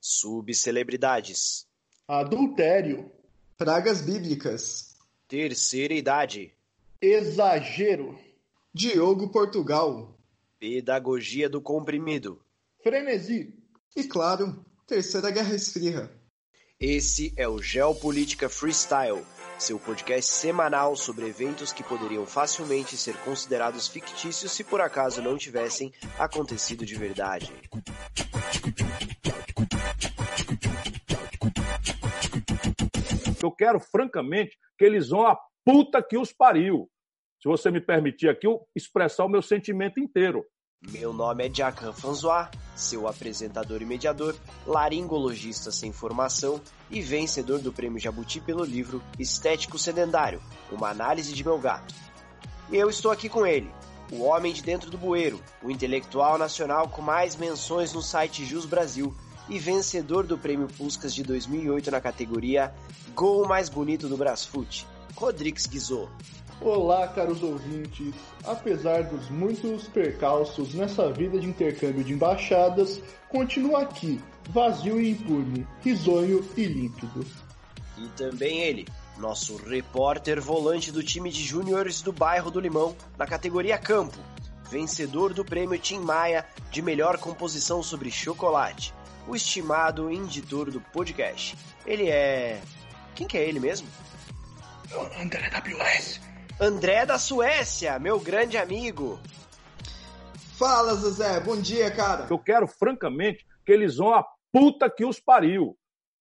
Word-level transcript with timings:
Subcelebridades. 0.00 1.66
Adultério. 2.08 3.10
Pragas 3.56 4.00
bíblicas. 4.00 4.96
Terceira 5.28 5.94
idade. 5.94 6.54
Exagero. 7.00 8.18
Diogo 8.72 9.30
Portugal. 9.30 10.18
Pedagogia 10.58 11.48
do 11.48 11.60
comprimido. 11.60 12.42
Frenesi. 12.82 13.54
E 13.94 14.04
claro, 14.04 14.64
Terceira 14.86 15.30
Guerra 15.30 15.54
Esfria. 15.54 16.10
Esse 16.78 17.32
é 17.36 17.46
o 17.46 17.60
Geopolítica 17.60 18.48
Freestyle, 18.48 19.22
seu 19.62 19.78
podcast 19.78 20.30
semanal 20.30 20.96
sobre 20.96 21.28
eventos 21.28 21.72
que 21.72 21.84
poderiam 21.84 22.24
facilmente 22.24 22.96
ser 22.96 23.14
considerados 23.18 23.88
fictícios 23.88 24.52
se 24.52 24.64
por 24.64 24.80
acaso 24.80 25.20
não 25.20 25.36
tivessem 25.36 25.92
acontecido 26.18 26.86
de 26.86 26.94
verdade. 26.94 27.52
Eu 33.42 33.50
quero, 33.52 33.78
francamente, 33.80 34.56
que 34.78 34.84
eles 34.84 35.08
vão 35.08 35.26
a 35.26 35.38
puta 35.64 36.02
que 36.02 36.16
os 36.16 36.32
pariu. 36.32 36.90
Se 37.40 37.48
você 37.48 37.70
me 37.70 37.80
permitir 37.80 38.28
aqui, 38.28 38.46
eu 38.46 38.66
expressar 38.74 39.24
o 39.24 39.28
meu 39.28 39.42
sentimento 39.42 40.00
inteiro. 40.00 40.44
Meu 40.88 41.12
nome 41.12 41.46
é 41.46 41.54
Jacan 41.54 41.92
François, 41.92 42.48
seu 42.74 43.06
apresentador 43.06 43.82
e 43.82 43.84
mediador, 43.84 44.34
laringologista 44.66 45.70
sem 45.70 45.92
formação 45.92 46.58
e 46.90 47.02
vencedor 47.02 47.58
do 47.58 47.70
Prêmio 47.70 48.00
Jabuti 48.00 48.40
pelo 48.40 48.64
livro 48.64 49.02
Estético 49.18 49.78
Sedentário, 49.78 50.42
uma 50.72 50.88
análise 50.88 51.34
de 51.34 51.44
meu 51.44 51.58
gato. 51.58 51.94
E 52.70 52.76
eu 52.76 52.88
estou 52.88 53.10
aqui 53.10 53.28
com 53.28 53.46
ele, 53.46 53.70
o 54.10 54.22
homem 54.22 54.54
de 54.54 54.62
dentro 54.62 54.90
do 54.90 54.96
bueiro, 54.96 55.38
o 55.62 55.70
intelectual 55.70 56.38
nacional 56.38 56.88
com 56.88 57.02
mais 57.02 57.36
menções 57.36 57.92
no 57.92 58.00
site 58.00 58.46
Jus 58.46 58.64
Brasil 58.64 59.14
e 59.50 59.58
vencedor 59.58 60.26
do 60.26 60.38
Prêmio 60.38 60.66
Puscas 60.66 61.14
de 61.14 61.22
2008 61.22 61.90
na 61.90 62.00
categoria 62.00 62.74
Gol 63.14 63.46
Mais 63.46 63.68
Bonito 63.68 64.08
do 64.08 64.16
Brasfoot, 64.16 64.86
Rodrigues 65.14 65.66
Guizot. 65.66 66.10
Olá, 66.62 67.08
caros 67.08 67.42
ouvintes. 67.42 68.14
Apesar 68.44 69.04
dos 69.04 69.30
muitos 69.30 69.88
percalços 69.88 70.74
nessa 70.74 71.10
vida 71.10 71.40
de 71.40 71.46
intercâmbio 71.46 72.04
de 72.04 72.12
embaixadas, 72.12 73.00
continua 73.30 73.80
aqui, 73.80 74.20
vazio 74.50 75.00
e 75.00 75.12
impune, 75.12 75.66
risonho 75.80 76.46
e 76.58 76.64
límpido. 76.66 77.24
E 77.96 78.06
também 78.08 78.60
ele, 78.60 78.86
nosso 79.16 79.56
repórter 79.56 80.38
volante 80.38 80.92
do 80.92 81.02
time 81.02 81.30
de 81.30 81.42
júniores 81.42 82.02
do 82.02 82.12
bairro 82.12 82.50
do 82.50 82.60
Limão, 82.60 82.94
na 83.16 83.26
categoria 83.26 83.78
Campo, 83.78 84.18
vencedor 84.70 85.32
do 85.32 85.42
prêmio 85.42 85.78
Tim 85.78 86.00
Maia 86.00 86.44
de 86.70 86.82
melhor 86.82 87.16
composição 87.16 87.82
sobre 87.82 88.10
chocolate, 88.10 88.92
o 89.26 89.34
estimado 89.34 90.10
editor 90.10 90.70
do 90.70 90.80
podcast. 90.80 91.56
Ele 91.86 92.10
é. 92.10 92.60
Quem 93.14 93.26
que 93.26 93.38
é 93.38 93.48
ele 93.48 93.60
mesmo? 93.60 93.88
André 95.18 95.48
WS. 95.48 96.29
André 96.62 97.06
da 97.06 97.18
Suécia, 97.18 97.98
meu 97.98 98.20
grande 98.20 98.58
amigo. 98.58 99.18
Fala, 100.58 100.94
Zezé. 100.94 101.40
Bom 101.40 101.58
dia, 101.58 101.90
cara. 101.90 102.26
Eu 102.28 102.38
quero, 102.38 102.68
francamente, 102.68 103.46
que 103.64 103.72
eles 103.72 103.96
vão 103.96 104.12
a 104.12 104.22
puta 104.52 104.90
que 104.90 105.02
os 105.02 105.18
pariu. 105.18 105.74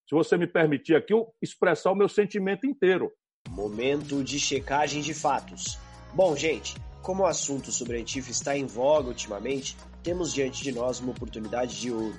Se 0.08 0.16
você 0.16 0.38
me 0.38 0.48
permitir 0.48 0.96
aqui, 0.96 1.12
eu 1.12 1.28
expressar 1.42 1.92
o 1.92 1.96
meu 1.96 2.08
sentimento 2.08 2.66
inteiro. 2.66 3.12
Momento 3.50 4.24
de 4.24 4.40
checagem 4.40 5.02
de 5.02 5.14
fatos. 5.14 5.78
Bom, 6.14 6.34
gente, 6.38 6.74
como 7.02 7.24
o 7.24 7.28
assunto 7.28 7.70
sobre 7.70 7.98
a 7.98 8.00
Antifa 8.00 8.32
está 8.32 8.56
em 8.56 8.66
voga 8.66 9.10
ultimamente, 9.10 9.76
temos 10.02 10.34
diante 10.34 10.64
de 10.64 10.72
nós 10.72 11.02
uma 11.02 11.12
oportunidade 11.12 11.78
de 11.78 11.92
ouro. 11.92 12.18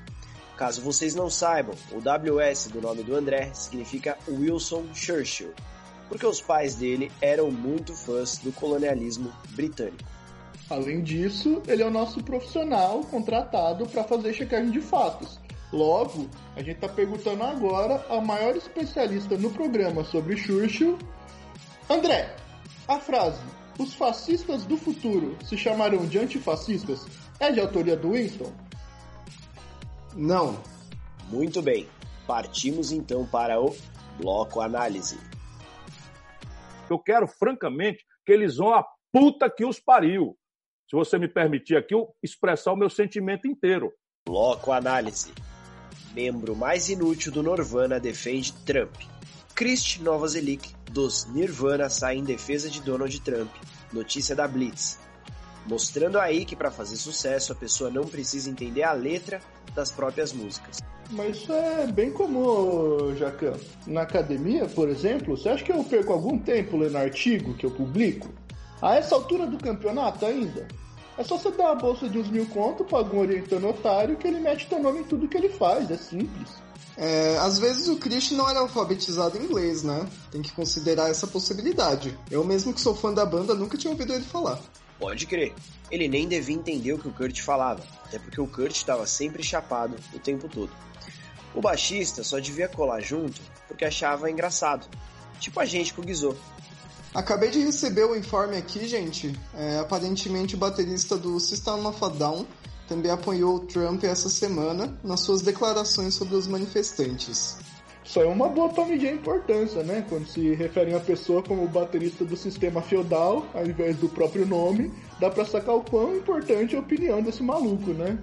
Caso 0.59 0.83
vocês 0.83 1.15
não 1.15 1.31
saibam, 1.31 1.75
o 1.91 2.01
WS 2.01 2.69
do 2.69 2.83
nome 2.83 3.03
do 3.03 3.17
André 3.17 3.51
significa 3.55 4.19
Wilson 4.29 4.85
Churchill, 4.95 5.55
porque 6.11 6.27
os 6.27 6.43
pais 6.43 6.75
dele 6.75 7.11
eram 7.23 7.53
muito 7.53 7.95
fãs 7.95 8.37
do 8.39 8.51
colonialismo 8.51 9.33
britânico. 9.51 10.11
Além 10.69 11.03
disso, 11.03 11.63
ele 11.69 11.83
é 11.83 11.87
o 11.87 11.91
nosso 11.91 12.23
profissional 12.23 13.01
contratado 13.05 13.87
para 13.87 14.03
fazer 14.03 14.35
checagem 14.35 14.73
de 14.73 14.81
fatos. 14.81 15.39
Logo, 15.73 16.29
a 16.57 16.61
gente 16.61 16.75
está 16.75 16.89
perguntando 16.89 17.45
agora 17.45 18.05
ao 18.09 18.21
maior 18.21 18.57
especialista 18.57 19.39
no 19.39 19.51
programa 19.51 20.03
sobre 20.03 20.37
Churchill, 20.37 20.99
André. 21.89 22.35
A 22.89 22.99
frase 22.99 23.41
"Os 23.79 23.95
fascistas 23.95 24.65
do 24.65 24.77
futuro 24.77 25.37
se 25.45 25.57
chamarão 25.57 26.07
de 26.07 26.19
antifascistas" 26.19 27.07
é 27.39 27.53
de 27.53 27.61
autoria 27.61 27.97
do 27.97 28.13
Winston? 28.13 28.53
Não. 30.17 30.59
Muito 31.31 31.63
bem, 31.63 31.89
partimos 32.27 32.91
então 32.91 33.25
para 33.25 33.61
o 33.61 33.77
bloco 34.19 34.61
análise. 34.61 35.17
Eu 36.93 36.99
quero, 36.99 37.27
francamente, 37.27 38.05
que 38.27 38.33
eles 38.33 38.57
vão 38.57 38.75
a 38.75 38.85
puta 39.13 39.51
que 39.51 39.65
os 39.65 39.79
pariu. 39.79 40.37
Se 40.89 40.97
você 40.97 41.19
me 41.19 41.29
permitir 41.29 41.77
aqui, 41.77 41.95
eu 41.95 42.13
expressar 42.23 42.73
o 42.73 42.77
meu 42.77 42.91
sentimento 42.91 43.47
inteiro. 43.47 43.93
Bloco 44.27 44.73
análise. 44.73 45.33
Membro 46.13 46.57
mais 46.57 46.89
inútil 46.89 47.31
do 47.31 47.43
Nirvana 47.43 48.01
defende 48.01 48.53
Trump. 48.65 48.95
Christ 49.55 50.01
Novoselic, 50.01 50.75
dos 50.91 51.27
Nirvana, 51.27 51.89
sai 51.89 52.17
em 52.17 52.25
defesa 52.25 52.69
de 52.69 52.83
Donald 52.83 53.21
Trump. 53.21 53.51
Notícia 53.93 54.35
da 54.35 54.49
Blitz. 54.49 54.99
Mostrando 55.67 56.19
aí 56.19 56.45
que 56.45 56.57
para 56.57 56.71
fazer 56.71 56.97
sucesso 56.97 57.53
a 57.53 57.57
pessoa 57.57 57.91
não 57.91 58.05
precisa 58.05 58.51
entender 58.51 58.83
a 58.83 58.93
letra 58.93 59.41
das 59.75 59.93
próprias 59.93 60.33
músicas. 60.33 60.79
Mas 61.11 61.37
isso 61.37 61.53
é 61.53 61.87
bem 61.89 62.13
comum, 62.13 63.15
Jacan. 63.17 63.55
Na 63.87 64.03
academia, 64.03 64.67
por 64.67 64.89
exemplo, 64.89 65.37
você 65.37 65.49
acha 65.49 65.65
que 65.65 65.73
eu 65.73 65.83
perco 65.83 66.13
algum 66.13 66.39
tempo 66.39 66.77
lendo 66.77 66.97
artigo 66.97 67.55
que 67.55 67.67
eu 67.67 67.71
publico? 67.71 68.29
A 68.81 68.97
essa 68.97 69.15
altura 69.15 69.47
do 69.47 69.59
campeonato 69.59 70.25
ainda? 70.25 70.69
É 71.19 71.25
só 71.25 71.37
você 71.37 71.51
dar 71.51 71.65
uma 71.65 71.75
bolsa 71.75 72.09
de 72.09 72.19
uns 72.19 72.31
mil 72.31 72.47
conto 72.47 72.85
pra 72.85 72.99
algum 72.99 73.19
orientando 73.19 73.69
otário 73.69 74.17
que 74.17 74.27
ele 74.27 74.41
mete 74.41 74.69
teu 74.69 74.81
nome 74.81 75.01
em 75.01 75.05
tudo 75.05 75.29
que 75.29 75.37
ele 75.37 75.51
faz, 75.51 75.91
é 75.91 75.97
simples. 75.97 76.49
É, 76.97 77.37
às 77.39 77.59
vezes 77.59 77.89
o 77.89 77.97
Christian 77.97 78.39
não 78.39 78.49
era 78.49 78.61
alfabetizado 78.61 79.37
em 79.37 79.45
inglês, 79.45 79.83
né? 79.83 80.09
Tem 80.31 80.41
que 80.41 80.53
considerar 80.53 81.11
essa 81.11 81.27
possibilidade. 81.27 82.17
Eu 82.31 82.45
mesmo 82.45 82.73
que 82.73 82.81
sou 82.81 82.95
fã 82.95 83.13
da 83.13 83.27
banda 83.27 83.55
nunca 83.55 83.77
tinha 83.77 83.91
ouvido 83.91 84.13
ele 84.13 84.25
falar. 84.25 84.61
Pode 84.99 85.27
crer. 85.27 85.55
Ele 85.91 86.09
nem 86.09 86.29
devia 86.29 86.55
entender 86.55 86.93
o 86.93 86.99
que 86.99 87.09
o 87.09 87.13
Kurt 87.13 87.41
falava, 87.41 87.83
até 88.05 88.19
porque 88.19 88.41
o 88.41 88.47
Kurt 88.47 88.77
estava 88.77 89.07
sempre 89.07 89.43
chapado 89.43 89.97
o 90.15 90.19
tempo 90.19 90.49
todo. 90.49 90.71
O 91.55 91.61
baixista 91.61 92.23
só 92.23 92.39
devia 92.39 92.69
colar 92.69 93.01
junto 93.01 93.41
porque 93.67 93.85
achava 93.85 94.31
engraçado. 94.31 94.87
Tipo 95.39 95.61
a 95.61 95.65
gente 95.65 95.95
com 95.95 96.03
o 96.03 96.05
Guizô. 96.05 96.35
Acabei 97.15 97.51
de 97.51 97.61
receber 97.61 98.05
o 98.05 98.17
informe 98.17 98.57
aqui, 98.57 98.87
gente. 98.87 99.37
É, 99.55 99.79
aparentemente 99.79 100.55
o 100.55 100.59
baterista 100.59 101.17
do 101.17 101.41
System 101.41 101.87
of 101.87 102.05
a 102.05 102.09
Down 102.09 102.47
também 102.89 103.11
apoiou 103.11 103.57
o 103.57 103.61
Trump 103.61 104.05
essa 104.05 104.29
semana 104.29 104.97
nas 105.03 105.21
suas 105.21 105.41
declarações 105.41 106.15
sobre 106.15 106.35
os 106.37 106.47
manifestantes. 106.47 107.59
Só 108.05 108.23
é 108.23 108.27
uma 108.27 108.49
boa 108.49 108.69
pra 108.69 108.85
medir 108.85 109.09
a 109.09 109.13
importância, 109.13 109.83
né? 109.85 110.05
Quando 110.09 110.27
se 110.27 110.55
referem 110.55 110.95
a 110.95 111.01
pessoa 111.01 111.43
como 111.43 111.69
baterista 111.69 112.25
do 112.25 112.37
sistema 112.37 112.83
feudal, 112.83 113.47
ao 113.55 113.65
invés 113.65 113.97
do 113.97 114.09
próprio 114.09 114.45
nome, 114.45 114.93
dá 115.21 115.31
pra 115.31 115.45
sacar 115.45 115.77
o 115.77 115.83
quão 115.83 116.17
importante 116.17 116.75
é 116.75 116.79
a 116.79 116.81
opinião 116.81 117.23
desse 117.23 117.43
maluco, 117.43 117.93
né? 117.93 118.19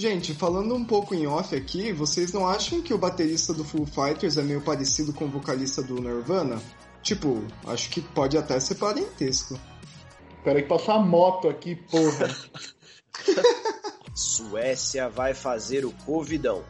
Gente, 0.00 0.32
falando 0.32 0.74
um 0.74 0.82
pouco 0.82 1.14
em 1.14 1.26
off 1.26 1.54
aqui, 1.54 1.92
vocês 1.92 2.32
não 2.32 2.48
acham 2.48 2.80
que 2.80 2.94
o 2.94 2.96
baterista 2.96 3.52
do 3.52 3.62
Foo 3.62 3.84
Fighters 3.84 4.38
é 4.38 4.42
meio 4.42 4.62
parecido 4.62 5.12
com 5.12 5.26
o 5.26 5.28
vocalista 5.28 5.82
do 5.82 6.00
Nirvana? 6.00 6.58
Tipo, 7.02 7.44
acho 7.66 7.90
que 7.90 8.00
pode 8.00 8.38
até 8.38 8.58
ser 8.58 8.76
parentesco. 8.76 9.60
Peraí 10.42 10.62
que 10.62 10.70
passou 10.70 10.94
a 10.94 11.00
moto 11.00 11.50
aqui, 11.50 11.76
porra. 11.76 12.34
Suécia 14.16 15.10
vai 15.10 15.34
fazer 15.34 15.84
o 15.84 15.92
Covidão. 16.06 16.64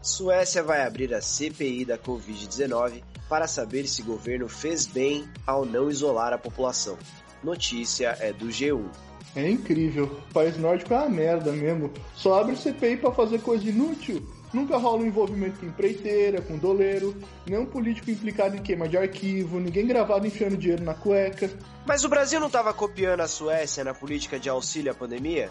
Suécia 0.00 0.62
vai 0.62 0.86
abrir 0.86 1.12
a 1.12 1.20
CPI 1.20 1.84
da 1.84 1.98
Covid-19 1.98 3.02
para 3.28 3.46
saber 3.46 3.86
se 3.86 4.00
o 4.00 4.06
governo 4.06 4.48
fez 4.48 4.86
bem 4.86 5.28
ao 5.46 5.66
não 5.66 5.90
isolar 5.90 6.32
a 6.32 6.38
população. 6.38 6.96
Notícia 7.44 8.16
é 8.18 8.32
do 8.32 8.46
G1. 8.46 8.88
É 9.36 9.48
incrível. 9.48 10.04
O 10.30 10.32
país 10.32 10.56
nórdico 10.56 10.94
é 10.94 10.96
uma 10.96 11.08
merda 11.08 11.52
mesmo. 11.52 11.92
Só 12.14 12.40
abre 12.40 12.56
CPI 12.56 12.96
para 12.96 13.12
fazer 13.12 13.40
coisa 13.40 13.68
inútil. 13.68 14.26
Nunca 14.52 14.78
rola 14.78 15.02
um 15.02 15.06
envolvimento 15.06 15.60
com 15.60 15.66
empreiteira, 15.66 16.40
com 16.40 16.56
doleiro, 16.56 17.14
nenhum 17.46 17.66
político 17.66 18.10
implicado 18.10 18.56
em 18.56 18.62
queima 18.62 18.88
de 18.88 18.96
arquivo, 18.96 19.60
ninguém 19.60 19.86
gravado 19.86 20.26
enfiando 20.26 20.56
dinheiro 20.56 20.82
na 20.82 20.94
cueca. 20.94 21.50
Mas 21.86 22.02
o 22.02 22.08
Brasil 22.08 22.40
não 22.40 22.46
estava 22.46 22.72
copiando 22.72 23.20
a 23.20 23.28
Suécia 23.28 23.84
na 23.84 23.92
política 23.92 24.38
de 24.38 24.48
auxílio 24.48 24.90
à 24.90 24.94
pandemia? 24.94 25.50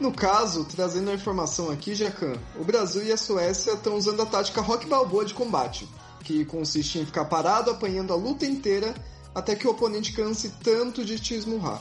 No 0.00 0.12
caso, 0.12 0.64
trazendo 0.64 1.10
a 1.10 1.14
informação 1.14 1.70
aqui, 1.70 1.94
Jacan, 1.94 2.36
o 2.58 2.64
Brasil 2.64 3.04
e 3.04 3.12
a 3.12 3.16
Suécia 3.16 3.74
estão 3.74 3.94
usando 3.94 4.22
a 4.22 4.26
tática 4.26 4.60
rock 4.60 4.86
balboa 4.86 5.24
de 5.24 5.32
combate, 5.32 5.88
que 6.24 6.44
consiste 6.44 6.98
em 6.98 7.06
ficar 7.06 7.26
parado 7.26 7.70
apanhando 7.70 8.12
a 8.12 8.16
luta 8.16 8.44
inteira 8.44 8.92
até 9.32 9.54
que 9.54 9.66
o 9.66 9.70
oponente 9.70 10.12
canse 10.12 10.50
tanto 10.62 11.04
de 11.04 11.18
te 11.20 11.34
esmurrar. 11.34 11.80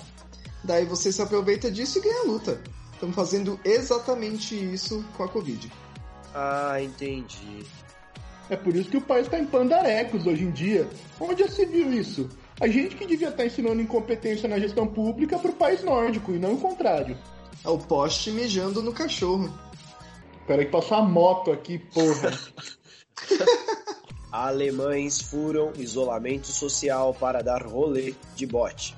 Daí 0.63 0.85
você 0.85 1.11
se 1.11 1.21
aproveita 1.21 1.69
disso 1.69 1.99
e 1.99 2.01
ganha 2.01 2.21
a 2.21 2.25
luta. 2.25 2.61
Estamos 2.93 3.15
fazendo 3.15 3.59
exatamente 3.65 4.55
isso 4.55 5.03
com 5.17 5.23
a 5.23 5.27
Covid. 5.27 5.71
Ah, 6.33 6.81
entendi. 6.81 7.65
É 8.49 8.55
por 8.55 8.75
isso 8.75 8.89
que 8.89 8.97
o 8.97 9.01
país 9.01 9.25
está 9.25 9.39
em 9.39 9.45
pandarecos 9.45 10.25
hoje 10.25 10.43
em 10.43 10.51
dia. 10.51 10.87
Onde 11.19 11.43
já 11.43 11.49
se 11.49 11.65
viu 11.65 11.91
isso? 11.91 12.29
A 12.59 12.67
gente 12.67 12.95
que 12.95 13.05
devia 13.05 13.29
estar 13.29 13.43
tá 13.43 13.45
ensinando 13.45 13.81
incompetência 13.81 14.47
na 14.47 14.59
gestão 14.59 14.87
pública 14.87 15.37
para 15.37 15.51
o 15.51 15.55
país 15.55 15.83
nórdico 15.83 16.33
e 16.33 16.39
não 16.39 16.53
o 16.53 16.57
contrário. 16.57 17.17
É 17.63 17.69
o 17.69 17.77
poste 17.77 18.31
mijando 18.31 18.81
no 18.81 18.93
cachorro. 18.93 19.51
Peraí 20.45 20.65
que 20.65 20.71
passou 20.71 20.97
a 20.97 21.01
moto 21.01 21.51
aqui, 21.51 21.79
porra. 21.79 22.37
Alemães 24.31 25.21
furam 25.21 25.71
isolamento 25.77 26.47
social 26.47 27.13
para 27.13 27.41
dar 27.41 27.63
rolê 27.63 28.13
de 28.35 28.45
bote. 28.45 28.95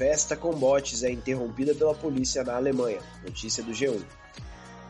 Festa 0.00 0.34
com 0.34 0.50
botes 0.52 1.02
é 1.02 1.10
interrompida 1.10 1.74
pela 1.74 1.94
polícia 1.94 2.42
na 2.42 2.56
Alemanha. 2.56 3.00
Notícia 3.22 3.62
do 3.62 3.70
G1. 3.70 4.02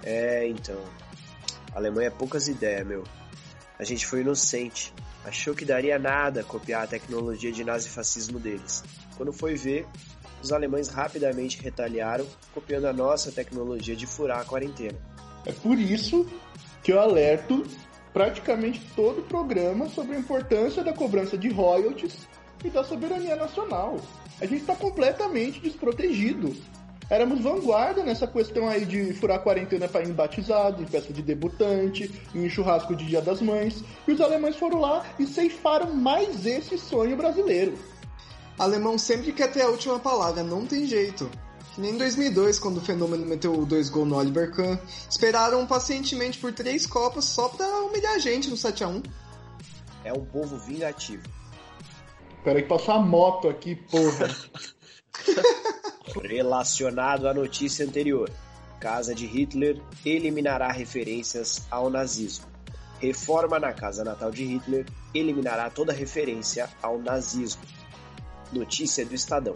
É, 0.04 0.46
então. 0.46 0.80
A 1.72 1.78
Alemanha 1.78 2.06
é 2.06 2.10
poucas 2.10 2.46
ideias, 2.46 2.86
meu. 2.86 3.02
A 3.76 3.82
gente 3.82 4.06
foi 4.06 4.20
inocente. 4.20 4.94
Achou 5.24 5.52
que 5.52 5.64
daria 5.64 5.98
nada 5.98 6.44
copiar 6.44 6.84
a 6.84 6.86
tecnologia 6.86 7.50
de 7.50 7.64
nazifascismo 7.64 8.38
deles. 8.38 8.84
Quando 9.16 9.32
foi 9.32 9.56
ver, 9.56 9.84
os 10.40 10.52
alemães 10.52 10.86
rapidamente 10.86 11.60
retaliaram, 11.60 12.24
copiando 12.54 12.84
a 12.84 12.92
nossa 12.92 13.32
tecnologia 13.32 13.96
de 13.96 14.06
furar 14.06 14.38
a 14.38 14.44
quarentena. 14.44 14.96
É 15.44 15.50
por 15.50 15.76
isso 15.76 16.24
que 16.84 16.92
eu 16.92 17.00
alerto 17.00 17.66
praticamente 18.12 18.80
todo 18.94 19.22
o 19.22 19.24
programa 19.24 19.88
sobre 19.88 20.14
a 20.14 20.20
importância 20.20 20.84
da 20.84 20.92
cobrança 20.92 21.36
de 21.36 21.48
royalties 21.48 22.28
e 22.64 22.70
da 22.70 22.84
soberania 22.84 23.34
nacional. 23.34 23.96
A 24.40 24.46
gente 24.46 24.62
está 24.62 24.75
completamente 24.75 25.60
desprotegido 25.60 26.56
éramos 27.10 27.40
vanguarda 27.40 28.04
nessa 28.04 28.26
questão 28.26 28.69
aí 28.69 28.87
de 28.87 29.12
furar 29.14 29.42
quarentena 29.42 29.88
para 29.88 30.02
ir 30.02 30.10
em 30.10 30.12
batizado, 30.12 30.81
em 30.81 30.87
festa 30.87 31.12
de 31.12 31.20
debutante, 31.20 32.10
em 32.32 32.48
churrasco 32.48 32.94
de 32.94 33.04
Dia 33.04 33.20
das 33.20 33.42
Mães. 33.42 33.82
E 34.06 34.12
os 34.12 34.20
alemães 34.20 34.56
foram 34.56 34.81
lá 34.81 35.04
e 35.19 35.26
ceifaram 35.26 35.92
mais 35.92 36.46
esse 36.46 36.78
sonho 36.78 37.16
brasileiro. 37.16 37.76
Alemão 38.56 38.96
sempre 38.96 39.32
quer 39.32 39.50
ter 39.50 39.62
a 39.62 39.69
última 39.69 39.98
palavra, 39.98 40.44
não 40.44 40.64
tem 40.64 40.86
jeito. 40.86 41.28
Que 41.75 41.81
nem 41.81 41.94
em 41.94 41.98
2002, 41.98 42.58
quando 42.58 42.76
o 42.76 42.81
fenômeno 42.81 43.26
meteu 43.26 43.64
dois 43.66 43.88
gols 43.88 44.08
no 44.08 44.16
Oliver 44.16 44.52
Kahn. 44.52 44.78
Esperaram 45.08 45.66
pacientemente 45.66 46.38
por 46.38 46.52
três 46.52 46.86
copas 46.86 47.25
só 47.25 47.48
pra 47.48 47.66
humilhar 47.82 48.14
a 48.14 48.19
gente 48.19 48.48
no 48.48 48.56
7x1. 48.56 49.04
É 50.04 50.12
um 50.12 50.25
povo 50.25 50.58
vingativo. 50.58 51.22
Peraí 52.44 52.62
que 52.62 52.69
passou 52.69 52.94
a 52.94 53.00
moto 53.00 53.48
aqui, 53.48 53.75
porra. 53.76 54.28
Relacionado 56.22 57.28
à 57.28 57.34
notícia 57.34 57.84
anterior, 57.84 58.31
Casa 58.81 59.14
de 59.14 59.26
Hitler 59.26 59.78
eliminará 60.06 60.72
referências 60.72 61.66
ao 61.70 61.90
nazismo. 61.90 62.46
Reforma 62.98 63.58
na 63.58 63.75
casa 63.75 64.02
natal 64.02 64.31
de 64.31 64.42
Hitler 64.44 64.87
eliminará 65.14 65.69
toda 65.69 65.92
referência 65.92 66.69
ao 66.82 66.98
nazismo. 66.98 67.62
Notícia 68.50 69.04
do 69.04 69.14
Estadão. 69.14 69.54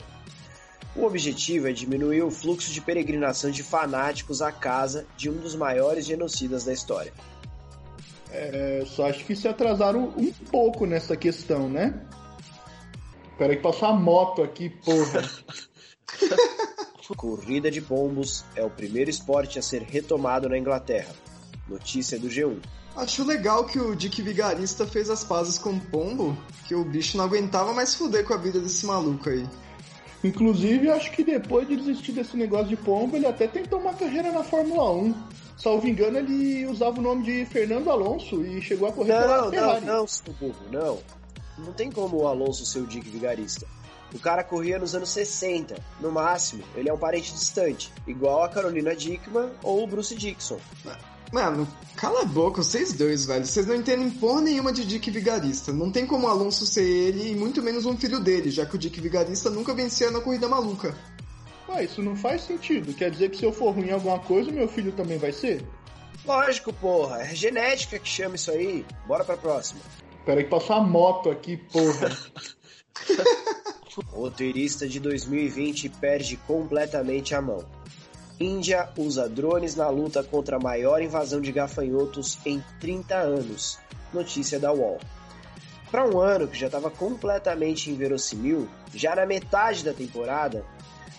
O 0.95 1.05
objetivo 1.05 1.67
é 1.69 1.73
diminuir 1.73 2.23
o 2.23 2.31
fluxo 2.31 2.71
de 2.71 2.81
peregrinação 2.83 3.51
de 3.51 3.63
fanáticos 3.63 4.43
à 4.43 4.53
casa 4.53 5.07
de 5.17 5.31
um 5.31 5.35
dos 5.35 5.57
maiores 5.57 6.07
genocidas 6.07 6.65
da 6.65 6.73
história. 6.73 7.13
É, 8.31 8.85
só 8.87 9.09
acho 9.09 9.25
que 9.25 9.35
se 9.35 9.49
atrasaram 9.49 10.13
um 10.17 10.33
pouco 10.51 10.87
nessa 10.87 11.17
questão, 11.17 11.69
né? 11.69 11.99
Peraí 13.37 13.57
que 13.57 13.63
passou 13.63 13.89
a 13.89 13.93
moto 13.93 14.43
aqui, 14.43 14.71
porra. 14.71 15.23
Corrida 17.17 17.71
de 17.71 17.81
pombos 17.81 18.45
é 18.57 18.65
o 18.65 18.71
primeiro 18.71 19.11
esporte 19.11 19.59
a 19.59 19.63
ser 19.63 19.83
retomado 19.83 20.49
na 20.49 20.59
Inglaterra. 20.59 21.15
Notícia 21.69 22.19
do 22.19 22.29
G1. 22.29 22.59
Acho 22.97 23.25
legal 23.25 23.65
que 23.65 23.79
o 23.79 23.95
Dick 23.95 24.23
Vigarista 24.23 24.87
fez 24.87 25.11
as 25.11 25.25
pazes 25.25 25.59
com 25.59 25.71
o 25.71 25.81
pombo, 25.81 26.37
que 26.67 26.75
o 26.75 26.85
bicho 26.85 27.17
não 27.17 27.25
aguentava 27.25 27.73
mais 27.73 27.95
fuder 27.95 28.25
com 28.25 28.35
a 28.35 28.37
vida 28.37 28.61
desse 28.61 28.87
maluco 28.87 29.29
aí. 29.29 29.47
Inclusive, 30.23 30.91
acho 30.91 31.11
que 31.13 31.25
depois 31.25 31.69
de 31.69 31.77
desistir 31.77 32.13
desse 32.13 32.37
negócio 32.37 32.69
de 32.69 32.77
pombo, 32.77 33.17
ele 33.17 33.27
até 33.27 33.47
tentou 33.47 33.81
uma 33.81 33.93
carreira 33.93 34.31
na 34.31 34.45
Fórmula 34.45 34.93
1. 34.93 35.15
Salvo 35.59 35.89
engano, 35.89 36.19
ele 36.19 36.67
usava 36.67 36.99
o 36.99 37.03
nome 37.03 37.25
de 37.25 37.45
Fernando 37.47 37.91
Alonso 37.91 38.45
e 38.45 38.63
chegou 38.63 38.89
a 38.89 38.93
correr 38.93 39.13
não, 39.13 39.21
pela 39.21 39.43
não, 39.43 39.51
Ferrari. 39.51 39.85
Não, 39.85 39.97
não, 39.99 40.07
seu 40.07 40.33
burro, 40.35 40.57
não. 40.71 40.99
Não 41.59 41.73
tem 41.73 41.91
como 41.91 42.19
o 42.19 42.27
Alonso 42.27 42.65
ser 42.67 42.81
o 42.81 42.87
Dick 42.87 43.09
Vigarista. 43.09 43.67
O 44.13 44.19
cara 44.19 44.45
corria 44.45 44.79
nos 44.79 44.95
anos 44.95 45.11
60, 45.11 45.77
no 46.01 46.13
máximo, 46.13 46.63
ele 46.77 46.89
é 46.89 46.95
um 46.95 46.99
parente 46.99 47.33
distante, 47.33 47.93
igual 48.07 48.45
a 48.45 48.49
Carolina 48.49 48.95
Dickman 48.95 49.51
ou 49.63 49.83
o 49.83 49.87
Bruce 49.87 50.15
Dixon. 50.15 50.59
Mano, 51.33 51.67
cala 51.97 52.23
a 52.23 52.25
boca, 52.25 52.63
vocês 52.63 52.93
dois, 52.93 53.27
velho. 53.27 53.45
Vocês 53.45 53.67
não 53.67 53.75
entendem 53.75 54.09
porra 54.09 54.41
nenhuma 54.41 54.73
de 54.73 54.85
Dick 54.85 55.11
Vigarista. 55.11 55.73
Não 55.73 55.91
tem 55.91 56.07
como 56.07 56.29
o 56.29 56.31
Alonso 56.31 56.65
ser 56.65 56.85
ele 56.85 57.33
e 57.33 57.35
muito 57.35 57.61
menos 57.61 57.85
um 57.87 57.97
filho 57.97 58.21
dele, 58.21 58.53
já 58.53 58.65
que 58.65 58.77
o 58.77 58.79
Dick 58.79 59.01
Vigarista 59.01 59.51
nunca 59.51 59.75
vencia 59.75 60.13
na 60.13 60.21
corrida 60.21 60.49
maluca. 60.49 60.95
Ah, 61.69 61.83
isso 61.83 62.01
não 62.01 62.15
faz 62.15 62.43
sentido. 62.43 62.95
Quer 62.95 63.11
dizer 63.11 63.31
que 63.31 63.39
se 63.39 63.45
eu 63.45 63.53
for 63.53 63.75
ruim 63.75 63.89
em 63.89 63.93
alguma 63.93 64.21
coisa, 64.21 64.53
meu 64.53 64.69
filho 64.69 64.93
também 64.93 65.19
vai 65.19 65.33
ser? 65.33 65.67
Lógico, 66.25 66.73
porra. 66.73 67.23
É 67.23 67.35
genética 67.35 67.99
que 67.99 68.09
chama 68.09 68.37
isso 68.37 68.53
aí. 68.53 68.87
Bora 69.07 69.25
pra 69.25 69.37
próxima. 69.37 69.81
Peraí 70.25 70.45
passou 70.45 70.77
a 70.77 70.81
moto 70.81 71.31
aqui, 71.31 71.57
porra. 71.57 72.17
Roteirista 74.11 74.89
de 74.89 74.99
2020 74.99 75.89
perde 75.89 76.37
completamente 76.39 77.35
a 77.35 77.43
mão. 77.43 77.65
Índia 78.41 78.89
usa 78.97 79.29
drones 79.29 79.77
na 79.77 79.89
luta 79.89 80.25
contra 80.25 80.57
a 80.57 80.61
maior 80.61 81.01
invasão 81.01 81.41
de 81.41 81.53
gafanhotos 81.53 82.39
em 82.45 82.63
30 82.81 83.15
anos. 83.15 83.79
Notícia 84.13 84.59
da 84.59 84.73
UOL. 84.73 84.99
Para 85.91 86.09
um 86.09 86.19
ano 86.19 86.49
que 86.49 86.59
já 86.59 86.67
estava 86.67 86.91
completamente 86.91 87.91
inverossímil, 87.91 88.69
já 88.93 89.15
na 89.15 89.25
metade 89.25 89.85
da 89.85 89.93
temporada, 89.93 90.65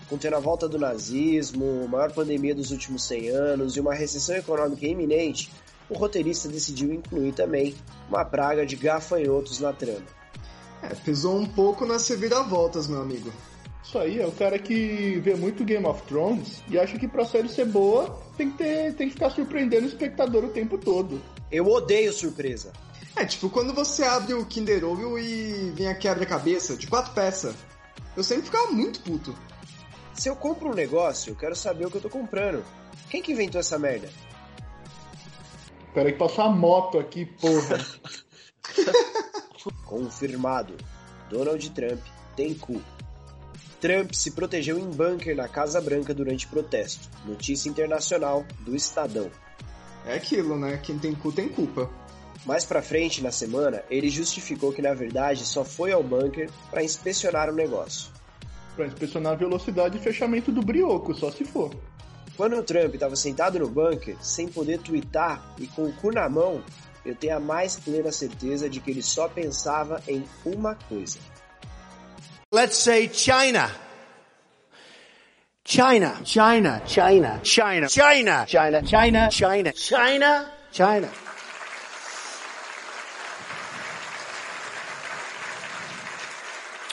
contendo 0.09 0.35
a 0.35 0.39
volta 0.39 0.67
do 0.67 0.77
nazismo, 0.77 1.87
maior 1.87 2.11
pandemia 2.11 2.53
dos 2.53 2.71
últimos 2.71 3.03
100 3.05 3.29
anos 3.29 3.77
e 3.77 3.79
uma 3.79 3.93
recessão 3.93 4.35
econômica 4.35 4.85
iminente, 4.85 5.49
o 5.89 5.97
roteirista 5.97 6.47
decidiu 6.47 6.93
incluir 6.93 7.33
também 7.33 7.75
uma 8.09 8.25
praga 8.25 8.65
de 8.65 8.75
gafanhotos 8.75 9.59
na 9.59 9.73
trama. 9.73 10.05
É, 10.81 10.93
pesou 10.95 11.37
um 11.37 11.45
pouco 11.45 11.85
nas 11.85 12.07
reviravoltas, 12.07 12.87
meu 12.87 13.01
amigo. 13.01 13.31
Isso 13.83 13.99
aí, 13.99 14.19
é 14.19 14.25
o 14.25 14.31
cara 14.31 14.57
que 14.57 15.19
vê 15.19 15.35
muito 15.35 15.63
Game 15.63 15.85
of 15.85 16.01
Thrones 16.03 16.63
e 16.67 16.77
acha 16.77 16.97
que 16.97 17.07
pra 17.07 17.23
série 17.23 17.47
ser 17.47 17.65
boa 17.65 18.19
tem 18.35 18.49
que, 18.49 18.57
ter, 18.57 18.95
tem 18.95 19.07
que 19.07 19.13
ficar 19.13 19.29
surpreendendo 19.29 19.85
o 19.85 19.89
espectador 19.89 20.43
o 20.43 20.49
tempo 20.49 20.77
todo. 20.77 21.21
Eu 21.51 21.67
odeio 21.67 22.11
surpresa. 22.11 22.73
É, 23.15 23.23
tipo, 23.25 23.49
quando 23.49 23.73
você 23.73 24.03
abre 24.03 24.33
o 24.33 24.45
Kinder 24.45 24.83
Ovo 24.83 25.17
e 25.17 25.71
vem 25.75 25.87
a 25.87 25.95
quebra-cabeça 25.95 26.75
de 26.75 26.87
quatro 26.87 27.13
peças. 27.13 27.55
Eu 28.17 28.23
sempre 28.23 28.45
ficava 28.45 28.71
muito 28.71 28.99
puto. 29.01 29.35
Se 30.13 30.29
eu 30.29 30.35
compro 30.35 30.69
um 30.69 30.73
negócio, 30.73 31.31
eu 31.31 31.35
quero 31.35 31.55
saber 31.55 31.85
o 31.85 31.91
que 31.91 31.97
eu 31.97 32.01
tô 32.01 32.09
comprando. 32.09 32.63
Quem 33.09 33.21
que 33.21 33.31
inventou 33.31 33.59
essa 33.59 33.77
merda? 33.77 34.09
Peraí 35.95 36.11
que 36.11 36.19
passou 36.19 36.43
a 36.43 36.49
moto 36.49 36.99
aqui, 36.99 37.25
porra. 37.25 37.77
Confirmado. 39.85 40.75
Donald 41.29 41.69
Trump 41.69 42.01
tem 42.35 42.53
cu. 42.53 42.81
Trump 43.79 44.11
se 44.11 44.31
protegeu 44.31 44.77
em 44.77 44.89
bunker 44.89 45.33
na 45.33 45.47
Casa 45.47 45.79
Branca 45.79 46.13
durante 46.13 46.47
protesto. 46.47 47.09
Notícia 47.25 47.69
internacional 47.69 48.45
do 48.59 48.75
Estadão. 48.75 49.31
É 50.05 50.15
aquilo, 50.15 50.59
né? 50.59 50.81
Quem 50.83 50.99
tem 50.99 51.15
cu 51.15 51.31
tem 51.31 51.47
culpa. 51.47 51.89
Mais 52.45 52.65
pra 52.65 52.81
frente 52.81 53.23
na 53.23 53.31
semana, 53.31 53.81
ele 53.89 54.09
justificou 54.09 54.73
que 54.73 54.81
na 54.81 54.93
verdade 54.93 55.45
só 55.45 55.63
foi 55.63 55.93
ao 55.93 56.03
bunker 56.03 56.49
para 56.69 56.83
inspecionar 56.83 57.49
o 57.49 57.55
negócio. 57.55 58.11
Pra 58.75 58.85
inspecionar 58.85 59.31
a 59.31 59.37
velocidade 59.37 59.97
e 59.97 60.01
fechamento 60.01 60.51
do 60.51 60.61
brioco, 60.61 61.15
só 61.15 61.31
se 61.31 61.45
for. 61.45 61.73
Quando 62.35 62.57
o 62.57 62.63
Trump 62.63 62.93
estava 62.93 63.15
sentado 63.15 63.59
no 63.59 63.69
bunker, 63.69 64.17
sem 64.21 64.47
poder 64.47 64.79
twittar 64.79 65.41
e 65.57 65.67
com 65.67 65.85
o 65.85 65.93
cu 65.93 66.11
na 66.11 66.27
mão, 66.27 66.61
eu 67.05 67.15
tenho 67.15 67.37
a 67.37 67.39
mais 67.39 67.77
plena 67.77 68.11
certeza 68.11 68.69
de 68.69 68.79
que 68.79 68.91
ele 68.91 69.01
só 69.01 69.29
pensava 69.29 70.01
em 70.07 70.25
uma 70.43 70.75
coisa. 70.75 71.17
Let's 72.53 72.77
say 72.77 73.09
China. 73.11 73.69
China. 75.63 76.21
China. 76.25 76.81
China. 76.85 77.39
China. 77.43 77.87
China. 77.87 78.45
China. 78.45 78.85
China. 78.85 79.31
China. 79.31 79.73
China. 79.73 80.51
China. 80.71 81.09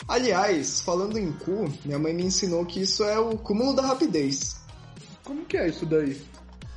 Aliás, 0.09 0.81
falando 0.83 1.19
em 1.19 1.33
cu, 1.33 1.73
minha 1.85 1.99
mãe 1.99 2.13
me 2.13 2.25
ensinou 2.25 2.67
que 2.67 2.83
isso 2.83 3.03
é 3.03 3.19
o 3.19 3.37
cúmulo 3.39 3.75
da 3.75 3.83
rapidez. 3.83 4.62
Como 5.25 5.45
que 5.45 5.57
é 5.57 5.69
isso 5.69 5.87
daí? 5.87 6.21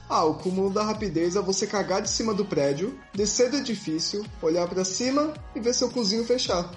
Ah, 0.08 0.24
o 0.24 0.36
cúmulo 0.36 0.70
da 0.70 0.84
rapidez 0.84 1.36
é 1.36 1.42
você 1.42 1.66
cagar 1.66 2.02
de 2.02 2.10
cima 2.10 2.34
do 2.34 2.46
prédio, 2.46 3.00
descer 3.12 3.50
do 3.50 3.58
edifício, 3.58 4.24
olhar 4.42 4.68
para 4.68 4.86
cima 4.86 5.34
e 5.56 5.60
ver 5.60 5.74
seu 5.74 5.90
cozinho 5.90 6.24
fechar. 6.24 6.72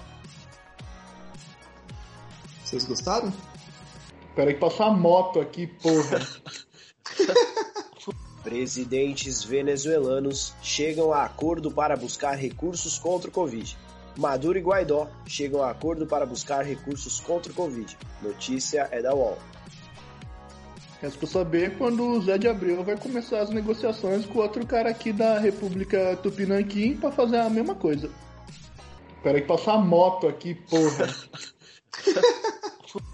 Vocês 2.65 2.85
gostaram? 2.85 3.31
Peraí 4.35 4.55
que 4.55 4.59
passou 4.59 4.87
a 4.87 4.91
moto 4.91 5.39
aqui, 5.39 5.67
porra. 5.67 6.27
Presidentes 8.43 9.43
venezuelanos 9.43 10.55
chegam 10.61 11.13
a 11.13 11.23
acordo 11.23 11.69
para 11.71 11.95
buscar 11.95 12.35
recursos 12.35 12.97
contra 12.97 13.29
o 13.29 13.33
Covid. 13.33 13.77
Maduro 14.17 14.57
e 14.57 14.61
Guaidó 14.61 15.07
chegam 15.27 15.63
a 15.63 15.69
acordo 15.69 16.07
para 16.07 16.25
buscar 16.25 16.63
recursos 16.63 17.19
contra 17.19 17.51
o 17.51 17.55
Covid. 17.55 17.97
Notícia 18.21 18.87
é 18.91 19.01
da 19.01 19.13
UOL. 19.13 19.37
Resta 21.01 21.25
saber 21.25 21.77
quando 21.77 22.03
o 22.03 22.21
Zé 22.21 22.37
de 22.37 22.47
Abreu 22.47 22.83
vai 22.83 22.97
começar 22.97 23.39
as 23.39 23.49
negociações 23.49 24.25
com 24.25 24.39
outro 24.39 24.65
cara 24.65 24.89
aqui 24.89 25.13
da 25.13 25.39
República 25.39 26.17
Tupinanquim 26.17 26.97
para 26.97 27.11
fazer 27.11 27.37
a 27.37 27.49
mesma 27.49 27.73
coisa. 27.73 28.09
Peraí 29.23 29.41
que 29.41 29.47
passou 29.47 29.73
a 29.73 29.77
moto 29.77 30.27
aqui, 30.27 30.55
porra. 30.55 31.07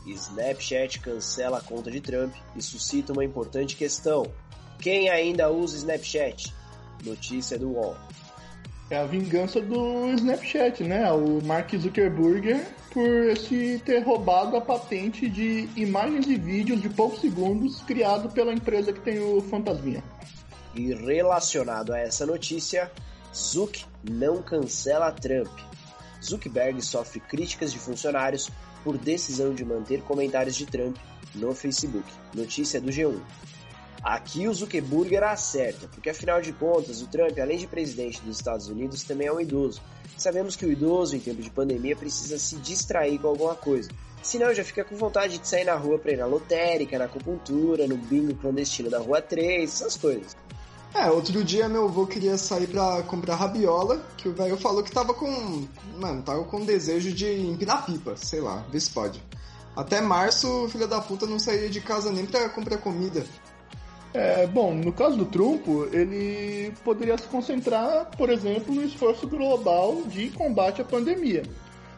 Snapchat 0.08 1.00
cancela 1.00 1.58
a 1.58 1.62
conta 1.62 1.92
de 1.92 2.00
Trump 2.00 2.34
e 2.56 2.62
suscita 2.62 3.14
uma 3.14 3.24
importante 3.26 3.76
questão. 3.76 4.26
Quem 4.80 5.10
ainda 5.10 5.52
usa 5.52 5.78
Snapchat? 5.78 6.54
Notícia 7.04 7.58
do 7.58 7.72
UOL. 7.72 7.96
É 8.90 8.98
a 8.98 9.06
vingança 9.06 9.60
do 9.60 10.12
Snapchat, 10.14 10.84
né? 10.84 11.12
O 11.12 11.42
Mark 11.44 11.74
Zuckerberg 11.76 12.62
por 12.92 13.08
esse 13.30 13.82
ter 13.84 14.00
roubado 14.04 14.56
a 14.56 14.62
patente 14.62 15.28
de 15.28 15.68
imagens 15.76 16.28
e 16.28 16.36
vídeos 16.38 16.82
de 16.82 16.90
poucos 16.90 17.20
segundos 17.20 17.82
criado 17.82 18.30
pela 18.30 18.54
empresa 18.54 18.94
que 18.94 19.02
tem 19.02 19.20
o 19.20 19.42
Fantasminha. 19.42 20.04
E 20.76 20.94
relacionado 20.94 21.94
a 21.94 22.00
essa 22.00 22.28
notícia, 22.28 22.92
Zuck 23.36 23.84
não 24.08 24.42
cancela 24.42 25.12
Trump. 25.12 25.52
Zuckerberg 26.24 26.80
sofre 26.82 27.20
críticas 27.20 27.74
de 27.74 27.80
funcionários 27.80 28.52
por 28.84 29.00
decisão 29.00 29.54
de 29.54 29.66
manter 29.66 30.02
comentários 30.04 30.56
de 30.56 30.66
Trump 30.68 30.96
no 31.34 31.56
Facebook. 31.56 32.06
Notícia 32.36 32.80
do 32.80 32.92
G1. 32.92 33.20
Aqui 34.06 34.48
o 34.48 34.54
Zuckerberg 34.54 35.18
acerta, 35.18 35.88
porque 35.88 36.12
afinal 36.12 36.40
de 36.40 36.54
contas, 36.54 37.02
o 37.02 37.08
Trump, 37.08 37.40
além 37.40 37.58
de 37.58 37.66
presidente 37.66 38.22
dos 38.22 38.38
Estados 38.38 38.68
Unidos, 38.68 39.04
também 39.04 39.26
é 39.26 39.34
um 39.34 39.40
idoso. 39.40 39.82
Sabemos 40.16 40.56
que 40.56 40.64
o 40.64 40.72
idoso, 40.72 41.16
em 41.16 41.20
tempo 41.20 41.42
de 41.42 41.50
pandemia, 41.50 41.96
precisa 41.96 42.38
se 42.38 42.56
distrair 42.58 43.18
com 43.18 43.30
alguma 43.30 43.56
coisa. 43.56 43.90
Senão 44.22 44.54
já 44.54 44.64
fica 44.64 44.84
com 44.84 44.96
vontade 44.96 45.40
de 45.40 45.48
sair 45.48 45.64
na 45.64 45.74
rua 45.74 45.98
pra 45.98 46.12
ir 46.12 46.18
na 46.18 46.28
lotérica, 46.28 47.00
na 47.00 47.06
acupuntura, 47.06 47.88
no 47.88 47.98
bingo 47.98 48.36
clandestino 48.36 48.92
da 48.92 49.00
Rua 49.00 49.24
3, 49.24 49.64
essas 49.64 49.98
coisas. 49.98 50.38
É, 50.94 51.10
outro 51.10 51.44
dia 51.44 51.68
meu 51.68 51.86
avô 51.86 52.06
queria 52.06 52.38
sair 52.38 52.68
pra 52.68 53.02
comprar 53.08 53.38
rabiola, 53.38 54.06
que 54.18 54.30
o 54.30 54.34
velho 54.34 54.56
falou 54.56 54.84
que 54.84 54.92
tava 54.92 55.16
com. 55.16 55.68
Mano, 56.00 56.22
tava 56.22 56.44
com 56.44 56.64
desejo 56.64 57.12
de 57.12 57.42
empinar 57.42 57.84
pipa, 57.84 58.16
sei 58.16 58.40
lá, 58.40 58.64
vê 58.72 58.80
se 58.80 58.92
pode. 58.92 59.20
Até 59.76 60.00
março, 60.00 60.48
o 60.66 60.70
filho 60.70 60.88
da 60.88 61.02
puta 61.02 61.26
não 61.26 61.40
saía 61.40 61.72
de 61.72 61.82
casa 61.82 62.12
nem 62.12 62.28
pra 62.28 62.48
comprar 62.50 62.78
comida. 62.78 63.26
É, 64.16 64.48
bom, 64.48 64.74
no 64.74 64.94
caso 64.94 65.18
do 65.18 65.26
Trumpo, 65.26 65.90
ele 65.92 66.72
poderia 66.86 67.18
se 67.18 67.28
concentrar, 67.28 68.10
por 68.18 68.30
exemplo, 68.30 68.74
no 68.74 68.82
esforço 68.82 69.28
global 69.28 70.04
de 70.04 70.30
combate 70.30 70.82
à 70.82 70.86
pandemia. 70.86 71.44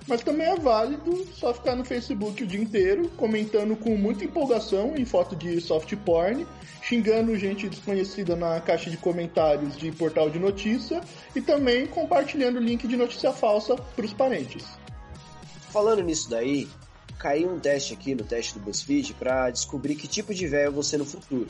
Mas 0.07 0.24
também 0.24 0.47
é 0.47 0.55
válido 0.55 1.27
só 1.36 1.53
ficar 1.53 1.75
no 1.75 1.86
Facebook 1.86 2.43
o 2.43 2.47
dia 2.47 2.59
inteiro, 2.59 3.07
comentando 3.09 3.75
com 3.75 3.95
muita 3.95 4.25
empolgação 4.25 4.95
em 4.97 5.05
foto 5.05 5.36
de 5.36 5.62
soft 5.62 5.95
porn, 5.97 6.47
xingando 6.81 7.38
gente 7.38 7.69
desconhecida 7.69 8.36
na 8.36 8.59
caixa 8.62 8.89
de 8.89 8.97
comentários 8.97 9.77
de 9.77 9.91
portal 9.91 10.27
de 10.27 10.39
notícia 10.39 11.01
e 11.36 11.41
também 11.41 11.86
compartilhando 11.86 12.59
link 12.59 12.88
de 12.88 12.97
notícia 12.97 13.31
falsa 13.31 13.75
para 13.75 14.05
os 14.05 14.13
parentes. 14.13 14.65
Falando 15.69 16.01
nisso 16.01 16.31
daí, 16.31 16.67
caiu 17.19 17.53
um 17.53 17.59
teste 17.59 17.93
aqui 17.93 18.15
no 18.15 18.24
teste 18.24 18.55
do 18.55 18.62
BuzzFeed 18.62 19.13
para 19.13 19.51
descobrir 19.51 19.93
que 19.95 20.07
tipo 20.07 20.33
de 20.33 20.47
velho 20.47 20.71
você 20.71 20.97
no 20.97 21.05
futuro. 21.05 21.47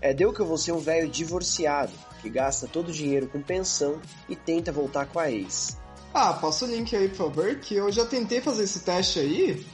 É, 0.00 0.12
deu 0.12 0.32
que 0.32 0.40
eu 0.40 0.46
vou 0.46 0.58
ser 0.58 0.72
um 0.72 0.78
velho 0.78 1.08
divorciado, 1.08 1.92
que 2.20 2.28
gasta 2.28 2.66
todo 2.66 2.88
o 2.88 2.92
dinheiro 2.92 3.28
com 3.28 3.40
pensão 3.40 4.00
e 4.28 4.36
tenta 4.36 4.70
voltar 4.70 5.06
com 5.06 5.18
a 5.18 5.30
ex. 5.30 5.78
Ah, 6.12 6.32
passa 6.32 6.64
o 6.64 6.68
link 6.68 6.94
aí, 6.94 7.08
por 7.08 7.16
favor, 7.16 7.54
que 7.56 7.74
eu 7.74 7.90
já 7.90 8.06
tentei 8.06 8.40
fazer 8.40 8.64
esse 8.64 8.80
teste 8.80 9.18
aí, 9.18 9.66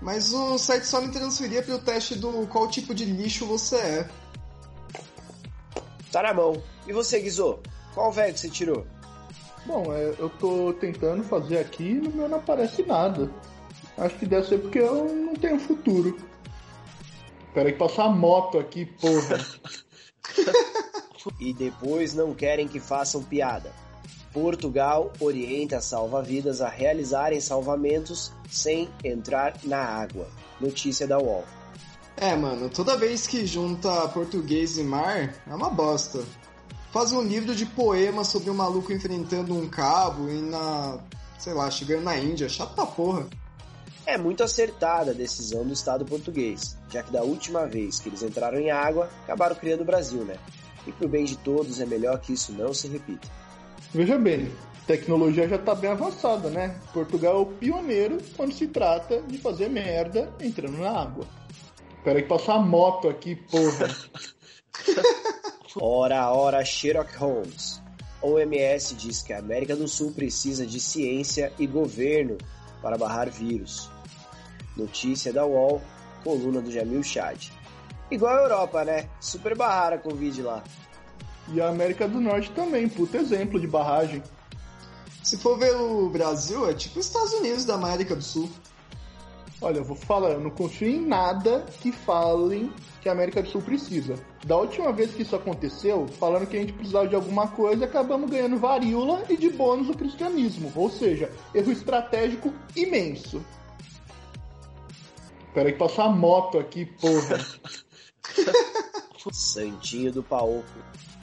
mas 0.00 0.32
o 0.32 0.56
site 0.58 0.86
só 0.86 1.00
me 1.00 1.10
transferia 1.12 1.62
para 1.62 1.74
o 1.74 1.78
teste 1.78 2.14
do 2.14 2.46
qual 2.46 2.68
tipo 2.68 2.94
de 2.94 3.04
lixo 3.04 3.46
você 3.46 3.76
é. 3.76 4.08
Tá 6.10 6.22
na 6.22 6.34
mão. 6.34 6.62
E 6.86 6.92
você, 6.92 7.20
Guizô? 7.20 7.60
Qual 7.94 8.10
velho 8.10 8.32
que 8.32 8.40
você 8.40 8.48
tirou? 8.48 8.86
Bom, 9.66 9.92
é, 9.92 10.14
eu 10.18 10.30
tô 10.30 10.72
tentando 10.72 11.22
fazer 11.22 11.58
aqui 11.58 11.90
e 11.90 12.00
no 12.00 12.10
meu 12.10 12.28
não 12.28 12.38
aparece 12.38 12.82
nada. 12.82 13.30
Acho 13.98 14.16
que 14.16 14.26
deve 14.26 14.46
ser 14.46 14.58
porque 14.58 14.78
eu 14.78 15.04
não 15.14 15.34
tenho 15.34 15.58
futuro. 15.58 16.16
Peraí 17.54 17.72
que 17.72 17.78
passou 17.78 18.04
a 18.04 18.10
moto 18.10 18.58
aqui, 18.58 18.86
porra. 18.86 19.44
e 21.40 21.52
depois 21.52 22.14
não 22.14 22.34
querem 22.34 22.68
que 22.68 22.78
façam 22.78 23.22
piada. 23.22 23.72
Portugal 24.32 25.12
orienta 25.18 25.80
salva-vidas 25.80 26.60
a 26.60 26.68
realizarem 26.68 27.40
salvamentos 27.40 28.32
sem 28.48 28.88
entrar 29.02 29.54
na 29.64 29.78
água. 29.78 30.28
Notícia 30.60 31.06
da 31.06 31.18
UOL. 31.18 31.44
É, 32.16 32.36
mano, 32.36 32.68
toda 32.68 32.96
vez 32.96 33.26
que 33.26 33.46
junta 33.46 34.08
português 34.08 34.76
e 34.78 34.82
mar, 34.82 35.34
é 35.46 35.54
uma 35.54 35.70
bosta. 35.70 36.22
Faz 36.92 37.12
um 37.12 37.22
livro 37.22 37.54
de 37.54 37.64
poemas 37.64 38.28
sobre 38.28 38.50
um 38.50 38.54
maluco 38.54 38.92
enfrentando 38.92 39.54
um 39.54 39.68
cabo 39.68 40.28
e 40.28 40.40
na. 40.40 40.98
sei 41.38 41.54
lá, 41.54 41.70
chegando 41.70 42.02
na 42.02 42.16
Índia. 42.16 42.48
Chato 42.48 42.74
pra 42.74 42.84
porra. 42.84 43.26
É 44.10 44.18
muito 44.18 44.42
acertada 44.42 45.12
a 45.12 45.14
decisão 45.14 45.64
do 45.64 45.72
Estado 45.72 46.04
português, 46.04 46.76
já 46.90 47.00
que 47.00 47.12
da 47.12 47.22
última 47.22 47.64
vez 47.64 48.00
que 48.00 48.08
eles 48.08 48.24
entraram 48.24 48.58
em 48.58 48.68
água, 48.68 49.08
acabaram 49.22 49.54
criando 49.54 49.82
o 49.82 49.84
Brasil, 49.84 50.24
né? 50.24 50.34
E 50.84 50.90
pro 50.90 51.08
bem 51.08 51.24
de 51.24 51.38
todos 51.38 51.80
é 51.80 51.86
melhor 51.86 52.18
que 52.18 52.32
isso 52.32 52.52
não 52.52 52.74
se 52.74 52.88
repita. 52.88 53.28
Veja 53.94 54.18
bem, 54.18 54.50
tecnologia 54.84 55.48
já 55.48 55.54
está 55.54 55.76
bem 55.76 55.92
avançada, 55.92 56.50
né? 56.50 56.74
Portugal 56.92 57.36
é 57.36 57.38
o 57.38 57.46
pioneiro 57.46 58.18
quando 58.36 58.52
se 58.52 58.66
trata 58.66 59.22
de 59.22 59.38
fazer 59.38 59.70
merda 59.70 60.28
entrando 60.40 60.78
na 60.78 60.90
água. 60.90 61.24
Peraí 62.02 62.22
que 62.22 62.28
passou 62.28 62.54
a 62.54 62.58
moto 62.58 63.08
aqui, 63.08 63.36
porra. 63.36 63.96
ora, 65.80 66.32
ora, 66.32 66.64
Sherlock 66.64 67.16
Holmes. 67.16 67.80
OMS 68.20 68.92
diz 68.96 69.22
que 69.22 69.32
a 69.32 69.38
América 69.38 69.76
do 69.76 69.86
Sul 69.86 70.10
precisa 70.10 70.66
de 70.66 70.80
ciência 70.80 71.52
e 71.60 71.64
governo 71.64 72.38
para 72.82 72.98
barrar 72.98 73.30
vírus. 73.30 73.88
Notícia 74.76 75.32
da 75.32 75.44
UOL, 75.44 75.82
coluna 76.22 76.60
do 76.60 76.70
Jamil 76.70 77.02
Chad. 77.02 77.48
Igual 78.10 78.36
a 78.36 78.42
Europa, 78.42 78.84
né? 78.84 79.08
Super 79.20 79.56
barrar 79.56 79.92
a 79.92 79.98
Covid 79.98 80.42
lá. 80.42 80.62
E 81.52 81.60
a 81.60 81.68
América 81.68 82.08
do 82.08 82.20
Norte 82.20 82.50
também, 82.52 82.88
puta 82.88 83.18
exemplo 83.18 83.60
de 83.60 83.66
barragem. 83.66 84.22
Se 85.22 85.36
for 85.36 85.58
ver 85.58 85.74
o 85.76 86.08
Brasil, 86.08 86.68
é 86.68 86.74
tipo 86.74 86.98
os 86.98 87.06
Estados 87.06 87.32
Unidos 87.34 87.64
da 87.64 87.74
América 87.74 88.16
do 88.16 88.22
Sul. 88.22 88.48
Olha, 89.60 89.78
eu 89.78 89.84
vou 89.84 89.96
falar, 89.96 90.30
eu 90.30 90.40
não 90.40 90.50
confio 90.50 90.88
em 90.88 91.06
nada 91.06 91.66
que 91.80 91.92
falem 91.92 92.72
que 93.02 93.08
a 93.08 93.12
América 93.12 93.42
do 93.42 93.48
Sul 93.48 93.60
precisa. 93.60 94.14
Da 94.46 94.56
última 94.56 94.90
vez 94.92 95.12
que 95.12 95.22
isso 95.22 95.36
aconteceu, 95.36 96.08
falando 96.18 96.46
que 96.46 96.56
a 96.56 96.60
gente 96.60 96.72
precisava 96.72 97.06
de 97.06 97.14
alguma 97.14 97.46
coisa, 97.48 97.84
acabamos 97.84 98.30
ganhando 98.30 98.56
varíola 98.56 99.22
e 99.28 99.36
de 99.36 99.50
bônus 99.50 99.90
o 99.90 99.94
cristianismo. 99.94 100.72
Ou 100.74 100.88
seja, 100.88 101.30
erro 101.54 101.70
estratégico 101.70 102.52
imenso. 102.74 103.44
Peraí 105.52 105.72
que 105.72 105.78
passou 105.78 106.04
a 106.04 106.10
moto 106.10 106.58
aqui, 106.58 106.86
porra. 106.86 107.38
Santinho 109.32 110.12
do 110.12 110.22
Paoco. 110.22 110.64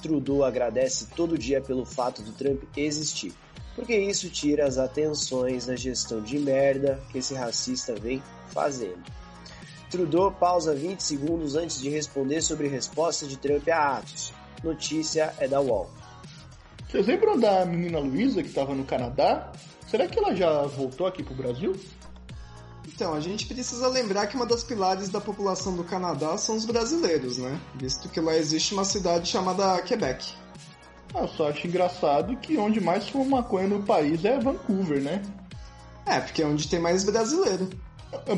Trudeau 0.01 0.43
agradece 0.43 1.07
todo 1.15 1.37
dia 1.37 1.61
pelo 1.61 1.85
fato 1.85 2.21
do 2.21 2.31
Trump 2.31 2.63
existir, 2.75 3.33
porque 3.75 3.95
isso 3.95 4.29
tira 4.29 4.65
as 4.65 4.77
atenções 4.77 5.65
da 5.65 5.75
gestão 5.75 6.21
de 6.21 6.37
merda 6.37 7.01
que 7.11 7.17
esse 7.17 7.33
racista 7.33 7.95
vem 7.95 8.21
fazendo. 8.49 9.03
Trudeau 9.89 10.31
pausa 10.31 10.75
20 10.75 10.99
segundos 11.01 11.55
antes 11.55 11.81
de 11.81 11.89
responder 11.89 12.41
sobre 12.41 12.67
resposta 12.67 13.25
de 13.25 13.37
Trump 13.37 13.67
a 13.69 13.97
atos. 13.97 14.33
Notícia 14.63 15.33
é 15.39 15.47
da 15.47 15.61
UOL. 15.61 15.89
Vocês 16.87 17.07
lembram 17.07 17.39
da 17.39 17.65
menina 17.65 17.99
Luísa 17.99 18.41
que 18.41 18.49
estava 18.49 18.75
no 18.75 18.83
Canadá? 18.83 19.51
Será 19.87 20.07
que 20.07 20.19
ela 20.19 20.35
já 20.35 20.63
voltou 20.63 21.07
aqui 21.07 21.23
pro 21.23 21.35
Brasil? 21.35 21.75
Então, 22.87 23.13
a 23.13 23.19
gente 23.19 23.45
precisa 23.45 23.87
lembrar 23.89 24.27
que 24.27 24.35
uma 24.35 24.45
das 24.45 24.63
pilares 24.63 25.09
da 25.09 25.19
população 25.19 25.75
do 25.75 25.83
Canadá 25.83 26.37
são 26.37 26.55
os 26.55 26.65
brasileiros, 26.65 27.37
né? 27.37 27.59
Visto 27.75 28.07
que 28.07 28.21
lá 28.21 28.35
existe 28.35 28.73
uma 28.73 28.85
cidade 28.85 29.27
chamada 29.27 29.81
Quebec. 29.81 30.33
Ah, 31.13 31.21
eu 31.21 31.27
só 31.27 31.49
acho 31.49 31.67
engraçado 31.67 32.35
que 32.37 32.57
onde 32.57 32.79
mais 32.79 33.07
fuma 33.09 33.37
maconha 33.37 33.67
no 33.67 33.83
país 33.83 34.23
é 34.23 34.39
Vancouver, 34.39 35.01
né? 35.01 35.21
É, 36.05 36.21
porque 36.21 36.41
é 36.41 36.45
onde 36.45 36.67
tem 36.67 36.79
mais 36.79 37.03
brasileiro. 37.03 37.69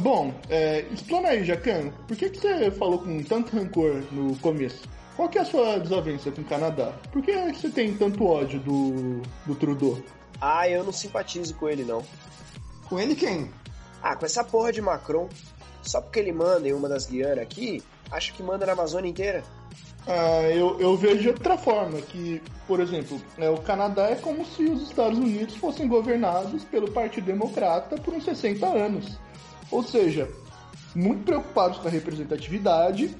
Bom, 0.01 0.33
é, 0.49 0.83
explana 0.91 1.29
aí, 1.29 1.43
Jacan. 1.43 1.91
Por 2.07 2.17
que, 2.17 2.29
que 2.29 2.39
você 2.39 2.71
falou 2.71 2.99
com 2.99 3.21
tanto 3.23 3.55
rancor 3.55 4.03
no 4.11 4.35
começo? 4.37 4.81
Qual 5.15 5.29
que 5.29 5.37
é 5.37 5.41
a 5.41 5.45
sua 5.45 5.77
desavença 5.79 6.31
com 6.31 6.41
o 6.41 6.45
Canadá? 6.45 6.93
Por 7.11 7.21
que 7.21 7.33
você 7.53 7.69
tem 7.69 7.93
tanto 7.93 8.25
ódio 8.25 8.59
do, 8.61 9.21
do 9.45 9.53
Trudeau? 9.53 10.01
Ah, 10.41 10.67
eu 10.67 10.83
não 10.83 10.91
simpatizo 10.91 11.53
com 11.55 11.69
ele, 11.69 11.83
não. 11.83 12.03
Com 12.87 12.99
ele 12.99 13.13
quem? 13.13 13.51
Ah, 14.01 14.15
com 14.15 14.25
essa 14.25 14.43
porra 14.43 14.71
de 14.71 14.81
Macron. 14.81 15.29
Só 15.81 16.01
porque 16.01 16.19
ele 16.19 16.31
manda 16.31 16.67
em 16.67 16.73
uma 16.73 16.89
das 16.89 17.05
Guianas 17.05 17.39
aqui, 17.39 17.81
acho 18.11 18.33
que 18.33 18.43
manda 18.43 18.65
na 18.65 18.73
Amazônia 18.73 19.09
inteira. 19.09 19.43
Ah, 20.07 20.41
eu, 20.49 20.79
eu 20.79 20.95
vejo 20.97 21.21
de 21.21 21.27
outra 21.29 21.57
forma, 21.57 22.01
que, 22.01 22.41
por 22.67 22.79
exemplo, 22.79 23.21
é, 23.37 23.49
o 23.49 23.57
Canadá 23.57 24.09
é 24.09 24.15
como 24.15 24.45
se 24.45 24.63
os 24.63 24.83
Estados 24.83 25.17
Unidos 25.17 25.55
fossem 25.55 25.87
governados 25.87 26.63
pelo 26.65 26.91
Partido 26.91 27.25
Democrata 27.25 27.95
por 27.97 28.13
uns 28.13 28.25
60 28.25 28.65
anos. 28.65 29.17
Ou 29.71 29.83
seja, 29.83 30.27
muito 30.95 31.23
preocupados 31.23 31.77
com 31.77 31.87
a 31.87 31.91
representatividade, 31.91 33.15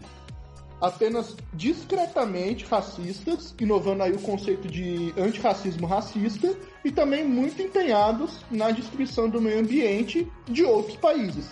apenas 0.82 1.36
discretamente 1.54 2.66
racistas, 2.66 3.54
inovando 3.60 4.04
aí 4.04 4.12
o 4.12 4.22
conceito 4.22 4.68
de 4.68 5.14
antirracismo 5.18 5.86
racista, 5.86 6.56
e 6.84 6.92
também 6.92 7.26
muito 7.26 7.62
empenhados 7.62 8.40
na 8.50 8.72
destruição 8.72 9.30
do 9.30 9.42
meio 9.42 9.60
ambiente 9.60 10.32
de 10.48 10.64
outros 10.64 10.96
países 10.98 11.48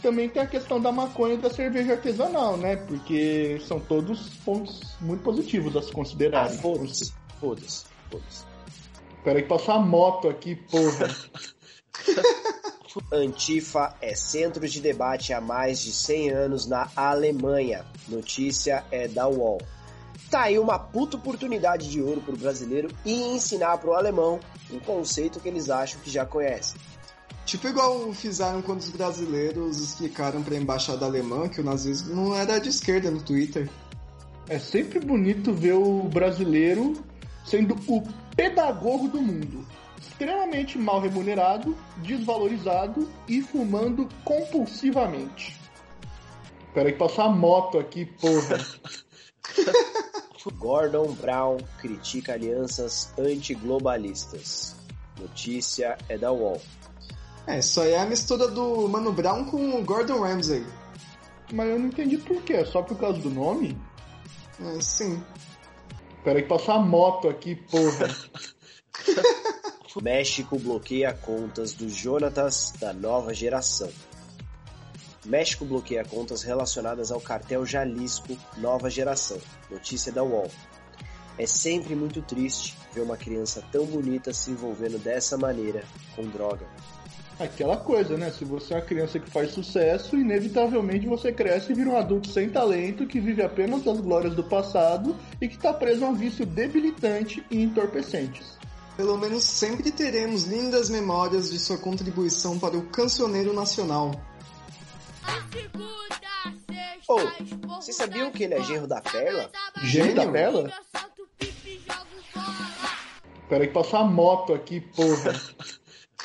também 0.00 0.28
tem 0.28 0.42
a 0.42 0.46
questão 0.46 0.80
da 0.80 0.90
maconha 0.90 1.34
e 1.34 1.38
da 1.38 1.50
cerveja 1.50 1.92
artesanal, 1.92 2.56
né? 2.56 2.76
Porque 2.76 3.60
são 3.66 3.78
todos 3.78 4.30
pontos 4.44 4.96
muito 5.00 5.22
positivos 5.22 5.76
a 5.76 5.82
se 5.82 5.92
considerar. 5.92 6.46
Ah, 6.46 6.48
foda-se, 6.48 7.12
foda-se, 7.38 7.84
foda-se. 8.10 8.44
Peraí 9.22 9.42
que 9.42 9.48
passou 9.48 9.74
a 9.74 9.78
moto 9.78 10.28
aqui, 10.28 10.56
porra. 10.56 11.08
Antifa 13.12 13.94
é 14.00 14.14
centro 14.14 14.66
de 14.68 14.80
debate 14.80 15.32
há 15.32 15.40
mais 15.40 15.80
de 15.80 15.92
100 15.92 16.30
anos 16.30 16.66
na 16.66 16.88
Alemanha. 16.96 17.84
Notícia 18.08 18.84
é 18.90 19.06
da 19.06 19.28
UOL. 19.28 19.60
Tá 20.30 20.42
aí 20.42 20.58
uma 20.58 20.78
puta 20.78 21.16
oportunidade 21.16 21.90
de 21.90 22.00
ouro 22.00 22.20
pro 22.20 22.36
brasileiro 22.36 22.88
e 23.04 23.12
ensinar 23.34 23.78
pro 23.78 23.94
alemão 23.94 24.40
um 24.70 24.78
conceito 24.78 25.40
que 25.40 25.48
eles 25.48 25.70
acham 25.70 26.00
que 26.00 26.10
já 26.10 26.24
conhecem. 26.24 26.80
Tipo 27.44 27.68
igual 27.68 28.12
fizeram 28.12 28.62
quando 28.62 28.80
os 28.80 28.90
brasileiros 28.90 29.80
explicaram 29.80 30.42
para 30.42 30.54
a 30.54 30.58
embaixada 30.58 31.04
alemã 31.04 31.48
que 31.48 31.60
o 31.60 31.64
nazismo 31.64 32.14
não 32.14 32.34
era 32.34 32.58
de 32.58 32.68
esquerda 32.68 33.10
no 33.10 33.20
Twitter. 33.20 33.68
É 34.48 34.58
sempre 34.58 35.00
bonito 35.00 35.52
ver 35.52 35.72
o 35.72 36.04
brasileiro 36.04 36.94
sendo 37.44 37.76
o 37.88 38.02
pedagogo 38.36 39.08
do 39.08 39.20
mundo. 39.20 39.66
Extremamente 40.00 40.78
mal 40.78 41.00
remunerado, 41.00 41.76
desvalorizado 41.98 43.08
e 43.28 43.42
fumando 43.42 44.08
compulsivamente. 44.24 45.60
Peraí 46.72 46.92
que 46.92 46.98
passou 46.98 47.24
a 47.24 47.30
moto 47.30 47.78
aqui, 47.78 48.06
porra. 48.06 48.58
Gordon 50.60 51.12
Brown 51.14 51.58
critica 51.78 52.34
alianças 52.34 53.12
antiglobalistas. 53.18 54.76
Notícia 55.18 55.98
é 56.08 56.16
da 56.16 56.32
UOL. 56.32 56.60
É, 57.46 57.58
isso 57.58 57.80
aí 57.80 57.92
é 57.92 57.98
a 57.98 58.06
mistura 58.06 58.48
do 58.48 58.88
Mano 58.88 59.12
Brown 59.12 59.46
com 59.46 59.78
o 59.78 59.84
Gordon 59.84 60.20
Ramsay. 60.20 60.64
Mas 61.52 61.68
eu 61.68 61.78
não 61.78 61.86
entendi 61.86 62.16
por 62.18 62.42
quê, 62.42 62.54
é 62.54 62.64
só 62.64 62.82
por 62.82 62.96
causa 62.96 63.18
do 63.18 63.30
nome? 63.30 63.76
É, 64.60 64.80
sim. 64.80 65.22
Peraí 66.22 66.42
que 66.42 66.48
passou 66.48 66.74
a 66.74 66.80
moto 66.80 67.28
aqui, 67.28 67.56
porra. 67.56 68.08
México 69.98 70.56
bloqueia 70.56 71.12
contas 71.12 71.72
dos 71.72 71.92
Jonatas 71.92 72.72
da 72.78 72.92
nova 72.92 73.34
geração. 73.34 73.90
México 75.26 75.64
bloqueia 75.64 76.04
contas 76.04 76.42
relacionadas 76.42 77.10
ao 77.10 77.20
cartel 77.20 77.66
Jalisco 77.66 78.38
Nova 78.56 78.88
Geração. 78.88 79.38
Notícia 79.68 80.12
da 80.12 80.22
UOL. 80.22 80.50
É 81.36 81.46
sempre 81.46 81.96
muito 81.96 82.22
triste 82.22 82.76
ver 82.94 83.00
uma 83.00 83.16
criança 83.16 83.62
tão 83.72 83.84
bonita 83.84 84.32
se 84.32 84.52
envolvendo 84.52 84.98
dessa 84.98 85.36
maneira 85.36 85.84
com 86.14 86.22
droga 86.22 86.66
aquela 87.42 87.78
coisa, 87.78 88.18
né? 88.18 88.30
Se 88.30 88.44
você 88.44 88.74
é 88.74 88.76
uma 88.76 88.82
criança 88.82 89.18
que 89.18 89.30
faz 89.30 89.50
sucesso, 89.50 90.14
inevitavelmente 90.14 91.06
você 91.06 91.32
cresce 91.32 91.72
e 91.72 91.74
vira 91.74 91.90
um 91.90 91.96
adulto 91.96 92.28
sem 92.28 92.50
talento 92.50 93.06
que 93.06 93.18
vive 93.18 93.42
apenas 93.42 93.82
das 93.82 93.98
glórias 93.98 94.34
do 94.34 94.44
passado 94.44 95.16
e 95.40 95.48
que 95.48 95.56
está 95.56 95.72
preso 95.72 96.04
a 96.04 96.08
um 96.08 96.14
vício 96.14 96.44
debilitante 96.44 97.42
e 97.50 97.62
entorpecentes. 97.62 98.60
Pelo 99.00 99.16
menos 99.16 99.44
sempre 99.44 99.90
teremos 99.90 100.42
lindas 100.42 100.90
memórias 100.90 101.50
de 101.50 101.58
sua 101.58 101.78
contribuição 101.78 102.58
para 102.58 102.76
o 102.76 102.84
cancioneiro 102.90 103.54
nacional. 103.54 104.10
Oh, 107.08 107.76
vocês 107.76 107.96
sabiam 107.96 108.30
que 108.30 108.44
ele 108.44 108.52
é 108.52 108.62
genro 108.62 108.86
da 108.86 109.00
Perla? 109.00 109.50
Genro 109.84 110.14
da 110.14 110.30
Perla? 110.30 110.70
Peraí 113.48 113.68
que 113.68 113.72
passou 113.72 114.00
a 114.00 114.04
moto 114.04 114.52
aqui, 114.52 114.82
porra. 114.82 115.32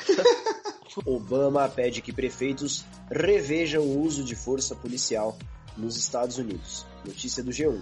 Obama 1.06 1.66
pede 1.70 2.02
que 2.02 2.12
prefeitos 2.12 2.84
revejam 3.10 3.84
o 3.84 4.02
uso 4.02 4.22
de 4.22 4.36
força 4.36 4.76
policial 4.76 5.38
nos 5.78 5.96
Estados 5.96 6.36
Unidos. 6.36 6.84
Notícia 7.06 7.42
do 7.42 7.50
G1. 7.52 7.80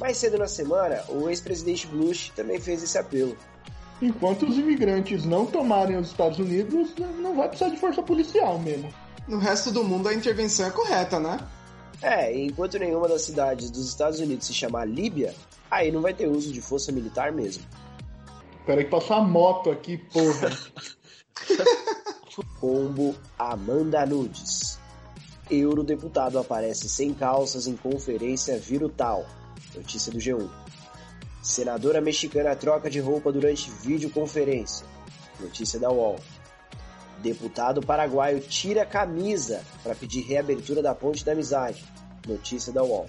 Mais 0.00 0.16
cedo 0.16 0.36
na 0.36 0.48
semana, 0.48 1.04
o 1.08 1.28
ex-presidente 1.28 1.86
Bush 1.86 2.32
também 2.34 2.60
fez 2.60 2.82
esse 2.82 2.98
apelo. 2.98 3.36
Enquanto 4.00 4.46
os 4.46 4.58
imigrantes 4.58 5.24
não 5.24 5.46
tomarem 5.46 5.96
os 5.96 6.08
Estados 6.08 6.38
Unidos, 6.38 6.92
não 7.20 7.36
vai 7.36 7.48
precisar 7.48 7.70
de 7.70 7.76
força 7.78 8.02
policial 8.02 8.58
mesmo. 8.58 8.92
No 9.28 9.38
resto 9.38 9.70
do 9.70 9.84
mundo 9.84 10.08
a 10.08 10.14
intervenção 10.14 10.66
é 10.66 10.70
correta, 10.70 11.20
né? 11.20 11.38
É, 12.00 12.36
enquanto 12.36 12.78
nenhuma 12.78 13.06
das 13.06 13.22
cidades 13.22 13.70
dos 13.70 13.88
Estados 13.88 14.18
Unidos 14.18 14.46
se 14.46 14.54
chamar 14.54 14.88
Líbia, 14.88 15.34
aí 15.70 15.92
não 15.92 16.00
vai 16.00 16.12
ter 16.12 16.26
uso 16.26 16.52
de 16.52 16.60
força 16.60 16.90
militar 16.90 17.30
mesmo. 17.30 17.62
Peraí 18.66 18.84
que 18.84 18.90
passou 18.90 19.16
a 19.16 19.22
moto 19.22 19.70
aqui, 19.70 19.98
porra. 19.98 20.50
Combo 22.60 23.14
Amanda 23.38 24.06
Nudes. 24.06 24.78
Eurodeputado 25.50 26.38
aparece 26.38 26.88
sem 26.88 27.12
calças 27.12 27.66
em 27.66 27.76
conferência 27.76 28.58
virutal. 28.58 29.26
Notícia 29.74 30.12
do 30.12 30.18
G1. 30.18 30.61
Senadora 31.42 32.00
mexicana 32.00 32.54
troca 32.54 32.88
de 32.88 33.00
roupa 33.00 33.32
durante 33.32 33.68
videoconferência. 33.68 34.86
Notícia 35.40 35.80
da 35.80 35.90
UOL. 35.90 36.20
Deputado 37.18 37.84
paraguaio 37.84 38.38
tira 38.38 38.86
camisa 38.86 39.60
para 39.82 39.96
pedir 39.96 40.22
reabertura 40.22 40.80
da 40.80 40.94
ponte 40.94 41.24
da 41.24 41.32
amizade. 41.32 41.84
Notícia 42.28 42.72
da 42.72 42.84
UOL. 42.84 43.08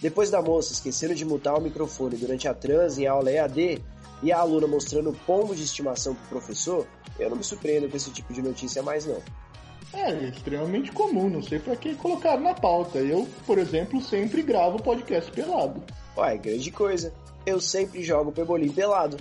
Depois 0.00 0.30
da 0.30 0.40
moça 0.40 0.72
esqueceram 0.72 1.14
de 1.14 1.24
mutar 1.26 1.54
o 1.54 1.60
microfone 1.60 2.16
durante 2.16 2.48
a 2.48 2.54
trans 2.54 2.96
em 2.96 3.06
aula 3.06 3.30
EAD 3.30 3.82
e 4.22 4.32
a 4.32 4.38
aluna 4.38 4.66
mostrando 4.66 5.12
pombo 5.26 5.54
de 5.54 5.64
estimação 5.64 6.14
pro 6.14 6.38
professor, 6.38 6.86
eu 7.18 7.28
não 7.28 7.36
me 7.36 7.44
surpreendo 7.44 7.90
com 7.90 7.96
esse 7.96 8.10
tipo 8.10 8.32
de 8.32 8.40
notícia 8.40 8.82
mais 8.82 9.04
não. 9.04 9.22
É, 9.92 10.10
é 10.10 10.28
extremamente 10.30 10.90
comum, 10.92 11.28
não 11.28 11.42
sei 11.42 11.58
para 11.58 11.76
que 11.76 11.94
colocar 11.94 12.38
na 12.38 12.54
pauta. 12.54 12.98
Eu, 12.98 13.28
por 13.46 13.58
exemplo, 13.58 14.00
sempre 14.00 14.42
gravo 14.42 14.82
podcast 14.82 15.30
pelado. 15.30 15.82
Ué, 16.16 16.38
grande 16.38 16.70
coisa. 16.70 17.12
Eu 17.46 17.60
sempre 17.60 18.02
jogo 18.02 18.32
pebolim 18.32 18.72
pelado. 18.72 19.16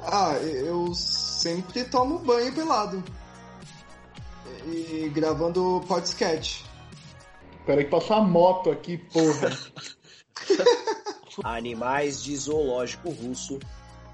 Ah, 0.00 0.34
eu 0.34 0.94
sempre 0.94 1.84
tomo 1.84 2.18
banho 2.18 2.52
pelado. 2.54 3.02
E 4.66 5.10
gravando 5.14 5.82
podcast. 5.86 6.64
Peraí 7.64 7.84
que 7.84 7.90
passou 7.90 8.16
a 8.16 8.22
moto 8.22 8.70
aqui, 8.70 8.98
porra. 8.98 9.56
Animais 11.44 12.22
de 12.22 12.36
zoológico 12.36 13.10
russo 13.10 13.58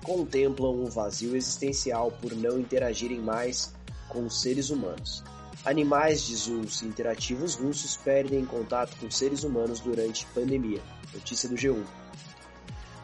contemplam 0.05 0.85
o 0.85 0.87
vazio 0.87 1.35
existencial 1.35 2.13
por 2.21 2.33
não 2.35 2.59
interagirem 2.59 3.21
mais 3.21 3.75
com 4.09 4.27
os 4.27 4.41
seres 4.41 4.71
humanos. 4.71 5.25
Animais 5.65 6.27
de 6.27 6.37
zoos 6.37 6.83
interativos 6.83 7.57
russos 7.57 7.97
perdem 7.97 8.45
contato 8.45 8.97
com 9.01 9.11
seres 9.11 9.43
humanos 9.43 9.81
durante 9.81 10.25
pandemia. 10.27 10.81
Notícia 11.13 11.49
do 11.49 11.57
G1. 11.57 11.83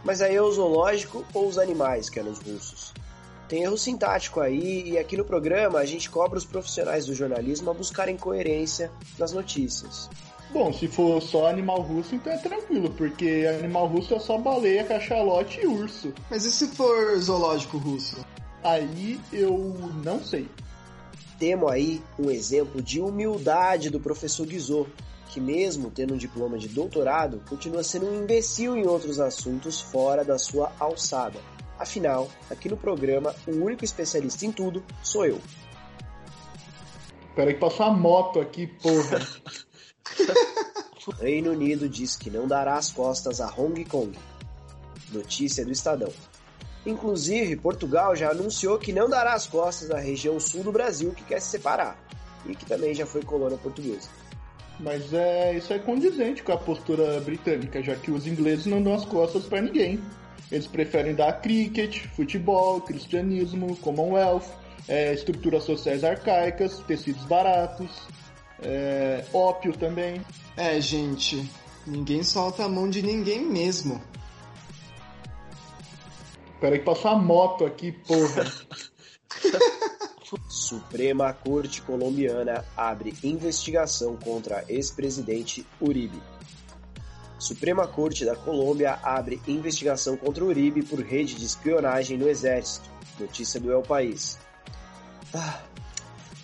Mas 0.04 0.20
aí 0.20 0.36
é 0.36 0.42
o 0.42 0.52
zoológico 0.52 1.24
ou 1.32 1.48
os 1.48 1.58
animais 1.58 2.10
que 2.10 2.20
eram 2.20 2.30
os 2.30 2.38
russos? 2.38 2.92
Tem 3.48 3.62
erro 3.62 3.78
sintático 3.78 4.40
aí 4.40 4.90
e 4.90 4.98
aqui 4.98 5.16
no 5.16 5.24
programa 5.24 5.78
a 5.78 5.84
gente 5.84 6.10
cobra 6.10 6.38
os 6.38 6.44
profissionais 6.44 7.06
do 7.06 7.14
jornalismo 7.14 7.70
a 7.70 7.74
buscarem 7.74 8.16
coerência 8.16 8.90
nas 9.18 9.32
notícias. 9.32 10.08
Bom, 10.50 10.72
se 10.72 10.86
for 10.88 11.20
só 11.20 11.48
animal 11.48 11.80
russo, 11.80 12.14
então 12.14 12.32
é 12.32 12.36
tranquilo, 12.36 12.90
porque 12.90 13.44
animal 13.58 13.86
russo 13.86 14.14
é 14.14 14.20
só 14.20 14.38
baleia, 14.38 14.84
cachalote 14.84 15.60
e 15.60 15.66
urso. 15.66 16.12
Mas 16.30 16.44
e 16.44 16.52
se 16.52 16.68
for 16.68 17.18
zoológico 17.18 17.76
russo? 17.76 18.24
Aí 18.62 19.20
eu 19.32 19.74
não 20.02 20.22
sei. 20.22 20.48
Temos 21.38 21.70
aí 21.70 22.00
um 22.18 22.30
exemplo 22.30 22.80
de 22.80 23.00
humildade 23.00 23.90
do 23.90 23.98
professor 23.98 24.46
Guizot, 24.46 24.88
que 25.34 25.40
mesmo 25.40 25.90
tendo 25.90 26.14
um 26.14 26.16
diploma 26.16 26.56
de 26.56 26.68
doutorado, 26.68 27.42
continua 27.48 27.82
sendo 27.82 28.06
um 28.06 28.22
imbecil 28.22 28.76
em 28.76 28.86
outros 28.86 29.18
assuntos 29.18 29.80
fora 29.80 30.24
da 30.24 30.38
sua 30.38 30.72
alçada. 30.78 31.40
Afinal, 31.76 32.28
aqui 32.48 32.68
no 32.68 32.76
programa, 32.76 33.34
o 33.44 33.50
único 33.50 33.84
especialista 33.84 34.46
em 34.46 34.52
tudo 34.52 34.84
sou 35.02 35.26
eu. 35.26 35.40
Peraí 37.34 37.54
que 37.54 37.58
passou 37.58 37.86
a 37.86 37.90
moto 37.90 38.40
aqui, 38.40 38.68
porra. 38.68 39.26
Reino 41.18 41.50
Unido 41.50 41.88
diz 41.88 42.14
que 42.14 42.30
não 42.30 42.46
dará 42.46 42.76
as 42.76 42.92
costas 42.92 43.40
a 43.40 43.52
Hong 43.52 43.84
Kong. 43.86 44.16
Notícia 45.10 45.64
do 45.64 45.72
Estadão. 45.72 46.12
Inclusive, 46.86 47.56
Portugal 47.56 48.14
já 48.14 48.30
anunciou 48.30 48.78
que 48.78 48.92
não 48.92 49.08
dará 49.08 49.34
as 49.34 49.48
costas 49.48 49.90
à 49.90 49.98
região 49.98 50.38
sul 50.38 50.62
do 50.62 50.70
Brasil 50.70 51.10
que 51.10 51.24
quer 51.24 51.40
se 51.40 51.48
separar 51.48 51.98
e 52.46 52.54
que 52.54 52.64
também 52.64 52.94
já 52.94 53.04
foi 53.04 53.22
colônia 53.22 53.58
portuguesa. 53.58 54.08
Mas 54.80 55.12
é, 55.12 55.56
isso 55.56 55.72
é 55.72 55.78
condizente 55.78 56.42
com 56.42 56.52
a 56.52 56.56
postura 56.56 57.20
britânica, 57.20 57.82
já 57.82 57.94
que 57.94 58.10
os 58.10 58.26
ingleses 58.26 58.66
não 58.66 58.82
dão 58.82 58.94
as 58.94 59.04
costas 59.04 59.44
para 59.44 59.60
ninguém. 59.60 60.00
Eles 60.50 60.66
preferem 60.66 61.14
dar 61.14 61.40
cricket, 61.40 62.06
futebol, 62.08 62.80
cristianismo, 62.80 63.76
commonwealth, 63.76 64.46
é, 64.88 65.12
estruturas 65.14 65.64
sociais 65.64 66.04
arcaicas, 66.04 66.78
tecidos 66.80 67.24
baratos, 67.24 67.90
é, 68.62 69.24
ópio 69.32 69.72
também. 69.76 70.20
É, 70.56 70.80
gente, 70.80 71.50
ninguém 71.87 72.22
solta 72.22 72.64
a 72.64 72.68
mão 72.68 72.88
de 72.88 73.02
ninguém 73.02 73.44
mesmo. 73.44 74.02
Peraí 76.60 76.78
que 76.78 76.84
passou 76.84 77.10
a 77.10 77.16
moto 77.16 77.64
aqui, 77.64 77.92
porra. 77.92 78.44
Suprema 80.48 81.32
Corte 81.34 81.82
Colombiana 81.82 82.64
abre 82.76 83.14
investigação 83.22 84.16
contra 84.16 84.64
ex-presidente 84.68 85.66
Uribe. 85.80 86.22
Suprema 87.38 87.87
Corte 87.87 88.24
da 88.24 88.34
Colômbia 88.34 88.98
abre 89.02 89.40
investigação 89.46 90.16
contra 90.16 90.44
Uribe 90.44 90.82
por 90.82 91.00
rede 91.00 91.34
de 91.34 91.44
espionagem 91.44 92.16
no 92.16 92.28
Exército. 92.28 92.88
Notícia 93.20 93.60
do 93.60 93.70
El 93.70 93.82
País. 93.82 94.38
Ah, 95.34 95.62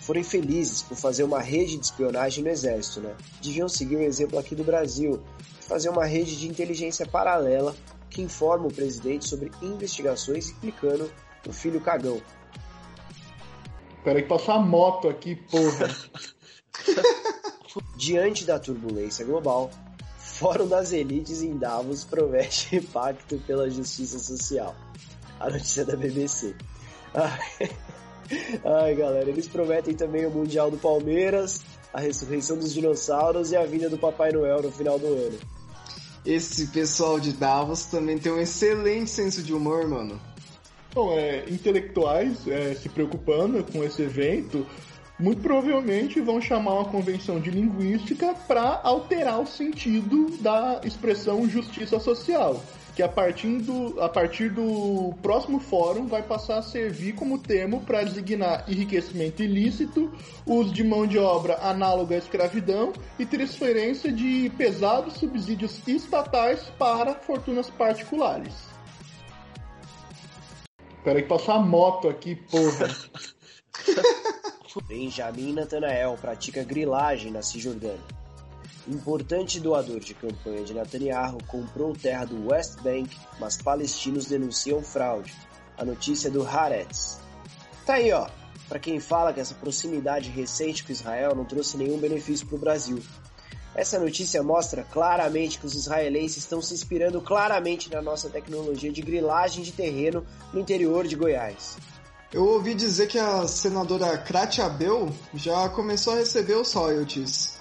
foram 0.01 0.21
infelizes 0.21 0.83
por 0.83 0.97
fazer 0.97 1.25
uma 1.25 1.41
rede 1.41 1.79
de 1.79 1.85
espionagem 1.85 2.45
no 2.45 2.51
Exército, 2.51 3.01
né? 3.01 3.17
Deviam 3.43 3.69
seguir 3.69 3.97
o 3.97 4.03
exemplo 4.03 4.39
aqui 4.39 4.55
do 4.55 4.63
Brasil, 4.63 5.23
fazer 5.61 5.89
uma 5.89 6.05
rede 6.05 6.37
de 6.37 6.49
inteligência 6.49 7.07
paralela 7.07 7.75
que 8.11 8.21
informa 8.21 8.67
o 8.67 8.73
presidente 8.73 9.29
sobre 9.29 9.51
investigações 9.63 10.51
implicando 10.51 11.11
o 11.49 11.53
filho 11.53 11.81
cagão. 11.81 12.21
Peraí 14.05 14.23
que 14.23 14.29
passou 14.29 14.55
a 14.55 14.59
moto 14.61 15.09
aqui, 15.09 15.37
porra. 15.37 15.95
Diante 17.97 18.45
da 18.45 18.59
turbulência 18.59 19.25
global, 19.25 19.71
Fórum 20.41 20.67
das 20.67 20.93
Elites 20.93 21.43
em 21.43 21.59
Davos 21.59 22.03
promete 22.03 22.81
pacto 22.93 23.39
pela 23.47 23.69
justiça 23.69 24.19
social. 24.19 24.75
A 25.39 25.51
notícia 25.51 25.85
da 25.85 25.95
BBC. 25.97 26.55
Ai, 27.13 27.71
ai, 28.65 28.95
galera, 28.95 29.29
eles 29.29 29.47
prometem 29.47 29.95
também 29.95 30.25
o 30.25 30.31
Mundial 30.31 30.71
do 30.71 30.79
Palmeiras, 30.79 31.61
a 31.93 32.01
ressurreição 32.01 32.57
dos 32.57 32.73
dinossauros 32.73 33.53
e 33.53 33.57
a 33.57 33.67
vinda 33.67 33.91
do 33.91 33.99
Papai 33.99 34.33
Noel 34.33 34.63
no 34.63 34.73
final 34.73 34.99
do 34.99 35.07
ano. 35.07 35.39
Esse 36.25 36.69
pessoal 36.69 37.21
de 37.21 37.33
Davos 37.33 37.85
também 37.85 38.19
tem 38.19 38.33
um 38.33 38.41
excelente 38.41 39.11
senso 39.11 39.43
de 39.43 39.53
humor, 39.53 39.87
mano. 39.89 40.19
Bom, 40.93 41.17
é, 41.17 41.45
intelectuais 41.49 42.49
é, 42.49 42.75
se 42.75 42.89
preocupando 42.89 43.63
com 43.65 43.85
esse 43.85 44.03
evento 44.03 44.67
muito 45.21 45.43
provavelmente 45.43 46.19
vão 46.21 46.41
chamar 46.41 46.75
uma 46.75 46.85
convenção 46.87 47.39
de 47.39 47.51
linguística 47.51 48.35
para 48.49 48.81
alterar 48.83 49.39
o 49.39 49.47
sentido 49.47 50.31
da 50.41 50.81
expressão 50.83 51.47
justiça 51.47 52.01
social, 52.01 52.63
que 52.97 53.03
a 53.03 53.09
partir, 53.09 53.59
do, 53.59 54.01
a 54.01 54.09
partir 54.09 54.49
do 54.49 55.13
próximo 55.23 55.61
fórum 55.61 56.07
vai 56.07 56.23
passar 56.23 56.59
a 56.59 56.63
servir 56.63 57.13
como 57.13 57.39
termo 57.39 57.83
para 57.83 58.03
designar 58.03 58.65
enriquecimento 58.67 59.43
ilícito, 59.43 60.11
uso 60.47 60.73
de 60.73 60.83
mão 60.83 61.07
de 61.07 61.19
obra 61.19 61.59
análoga 61.61 62.15
à 62.15 62.19
escravidão 62.19 62.95
e 63.19 63.27
transferência 63.27 64.11
de 64.11 64.51
pesados 64.57 65.19
subsídios 65.19 65.87
estatais 65.87 66.63
para 66.79 67.15
fortunas 67.15 67.69
particulares. 67.69 68.70
Peraí 71.03 71.23
que 71.23 71.29
passou 71.29 71.55
a 71.55 71.61
moto 71.61 72.09
aqui, 72.09 72.37
porra. 72.37 72.89
Benjamin 74.87 75.53
Netanyahu 75.53 76.17
pratica 76.17 76.63
grilagem 76.63 77.33
na 77.33 77.43
Cisjordânia. 77.43 77.99
Importante 78.87 79.61
doador 79.61 80.01
de 80.01 80.15
campanha 80.15 80.65
de 80.65 80.75
Netanyahu 80.75 81.39
comprou 81.47 81.95
terra 81.95 82.25
do 82.25 82.49
West 82.49 82.81
Bank, 82.83 83.17
mas 83.39 83.57
palestinos 83.57 84.27
denunciam 84.27 84.83
fraude. 84.83 85.35
A 85.79 85.85
notícia 85.85 86.31
do 86.31 86.47
Haaretz. 86.47 87.21
Tá 87.87 87.95
aí, 87.95 88.13
ó. 88.13 88.29
Para 88.69 88.79
quem 88.79 89.01
fala 89.01 89.33
que 89.33 89.41
essa 89.41 89.55
proximidade 89.55 90.31
recente 90.31 90.85
com 90.85 90.93
Israel 90.93 91.35
não 91.35 91.45
trouxe 91.45 91.77
nenhum 91.77 91.99
benefício 91.99 92.47
para 92.47 92.57
o 92.57 92.61
Brasil. 92.61 93.03
Essa 93.75 93.99
notícia 93.99 94.43
mostra 94.43 94.83
claramente 94.83 95.59
que 95.59 95.67
os 95.67 95.75
israelenses 95.75 96.39
estão 96.39 96.61
se 96.61 96.75
inspirando 96.75 97.21
claramente 97.21 97.91
na 97.91 98.03
nossa 98.03 98.29
tecnologia 98.29 98.93
de 98.93 99.01
grilagem 99.01 99.63
de 99.63 99.73
terreno 99.73 100.27
no 100.53 100.61
interior 100.61 101.07
de 101.07 101.17
Goiás. 101.17 101.77
Eu 102.33 102.45
ouvi 102.45 102.75
dizer 102.75 103.07
que 103.09 103.19
a 103.19 103.47
senadora 103.47 104.17
Kratia 104.19 104.65
Abel 104.65 105.11
já 105.35 105.69
começou 105.69 106.13
a 106.13 106.17
receber 106.17 106.55
os 106.55 106.73
royalties. 106.73 107.59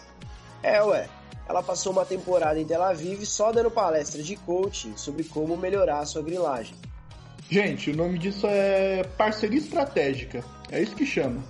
É, 0.62 0.82
ué. 0.84 1.10
Ela 1.48 1.64
passou 1.64 1.92
uma 1.92 2.06
temporada 2.06 2.60
em 2.60 2.66
Tel 2.66 2.84
Aviv 2.84 3.26
só 3.26 3.52
dando 3.52 3.72
palestra 3.72 4.22
de 4.22 4.36
coaching 4.36 4.96
sobre 4.96 5.24
como 5.24 5.58
melhorar 5.58 6.00
a 6.00 6.06
sua 6.06 6.22
grilagem. 6.22 6.76
Gente, 7.50 7.90
o 7.90 7.96
nome 7.96 8.20
disso 8.20 8.46
é 8.46 9.04
parceria 9.18 9.58
estratégica. 9.58 10.44
É 10.70 10.80
isso 10.80 10.96
que 10.96 11.08
chama. 11.08 11.44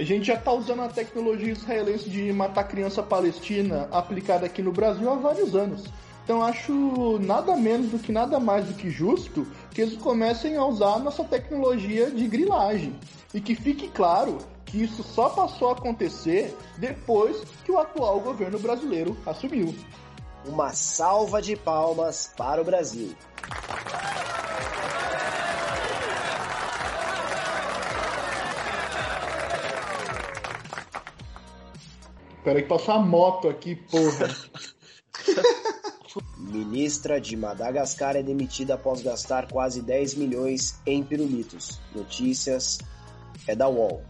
A 0.00 0.02
gente 0.02 0.28
já 0.28 0.32
está 0.32 0.50
usando 0.50 0.80
a 0.80 0.88
tecnologia 0.88 1.52
israelense 1.52 2.08
de 2.08 2.32
matar 2.32 2.64
criança 2.64 3.02
palestina 3.02 3.86
aplicada 3.92 4.46
aqui 4.46 4.62
no 4.62 4.72
Brasil 4.72 5.10
há 5.10 5.14
vários 5.14 5.54
anos. 5.54 5.84
Então 6.24 6.42
acho 6.42 7.18
nada 7.18 7.54
menos 7.54 7.90
do 7.90 7.98
que 7.98 8.10
nada 8.10 8.40
mais 8.40 8.64
do 8.64 8.72
que 8.72 8.88
justo 8.88 9.46
que 9.70 9.82
eles 9.82 9.98
comecem 9.98 10.56
a 10.56 10.64
usar 10.64 10.98
nossa 11.00 11.22
tecnologia 11.22 12.10
de 12.10 12.26
grilagem. 12.26 12.98
E 13.34 13.42
que 13.42 13.54
fique 13.54 13.88
claro 13.88 14.38
que 14.64 14.82
isso 14.82 15.02
só 15.02 15.28
passou 15.28 15.68
a 15.68 15.72
acontecer 15.72 16.56
depois 16.78 17.42
que 17.62 17.70
o 17.70 17.78
atual 17.78 18.20
governo 18.20 18.58
brasileiro 18.58 19.14
assumiu. 19.26 19.74
Uma 20.46 20.72
salva 20.72 21.42
de 21.42 21.56
palmas 21.56 22.32
para 22.38 22.62
o 22.62 22.64
Brasil. 22.64 23.14
Peraí 32.44 32.62
que 32.62 32.68
passou 32.68 32.94
a 32.94 32.98
moto 33.00 33.48
aqui, 33.48 33.76
porra. 33.76 34.34
Ministra 36.38 37.20
de 37.20 37.36
Madagascar 37.36 38.16
é 38.16 38.22
demitida 38.22 38.74
após 38.74 39.02
gastar 39.02 39.46
quase 39.48 39.82
10 39.82 40.14
milhões 40.14 40.80
em 40.86 41.02
pirulitos. 41.04 41.78
Notícias 41.94 42.78
é 43.46 43.54
da 43.54 43.68
UOL. 43.68 44.02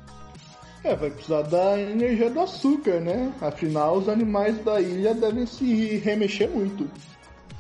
É, 0.82 0.96
vai 0.96 1.10
precisar 1.10 1.42
da 1.42 1.78
energia 1.78 2.30
do 2.30 2.40
açúcar, 2.40 3.00
né? 3.00 3.34
Afinal, 3.40 3.98
os 3.98 4.08
animais 4.08 4.64
da 4.64 4.80
ilha 4.80 5.14
devem 5.14 5.44
se 5.44 5.98
remexer 5.98 6.48
muito. 6.48 6.90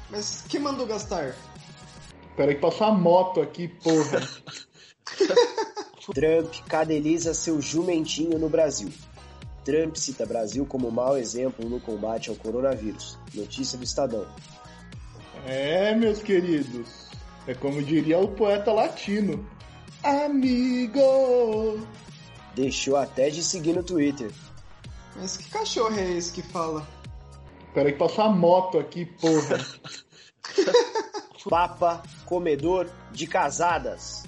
Mas 0.08 0.42
quem 0.48 0.60
mandou 0.60 0.86
gastar? 0.86 1.36
Peraí 2.36 2.54
que 2.54 2.60
passou 2.62 2.86
a 2.86 2.92
moto 2.92 3.42
aqui, 3.42 3.68
porra. 3.68 4.26
Trump 6.14 6.52
cadeliza 6.66 7.34
seu 7.34 7.60
jumentinho 7.60 8.38
no 8.38 8.48
Brasil. 8.48 8.90
Trump 9.64 9.96
cita 9.96 10.24
Brasil 10.26 10.64
como 10.66 10.90
mau 10.90 11.16
exemplo 11.16 11.68
no 11.68 11.80
combate 11.80 12.30
ao 12.30 12.36
coronavírus. 12.36 13.18
Notícia 13.34 13.76
do 13.76 13.84
Estadão. 13.84 14.26
É, 15.46 15.94
meus 15.94 16.22
queridos. 16.22 17.10
É 17.46 17.54
como 17.54 17.82
diria 17.82 18.18
o 18.18 18.28
poeta 18.28 18.72
latino. 18.72 19.48
Amigo! 20.02 21.00
Deixou 22.54 22.96
até 22.96 23.30
de 23.30 23.42
seguir 23.42 23.74
no 23.74 23.82
Twitter. 23.82 24.30
Mas 25.16 25.36
que 25.36 25.48
cachorro 25.50 25.98
é 25.98 26.10
esse 26.12 26.32
que 26.32 26.42
fala? 26.42 26.86
Peraí 27.74 27.92
que 27.92 27.98
passou 27.98 28.24
a 28.24 28.30
moto 28.30 28.78
aqui, 28.78 29.04
porra. 29.04 29.58
Papa 31.48 32.02
comedor 32.26 32.90
de 33.12 33.26
casadas. 33.26 34.24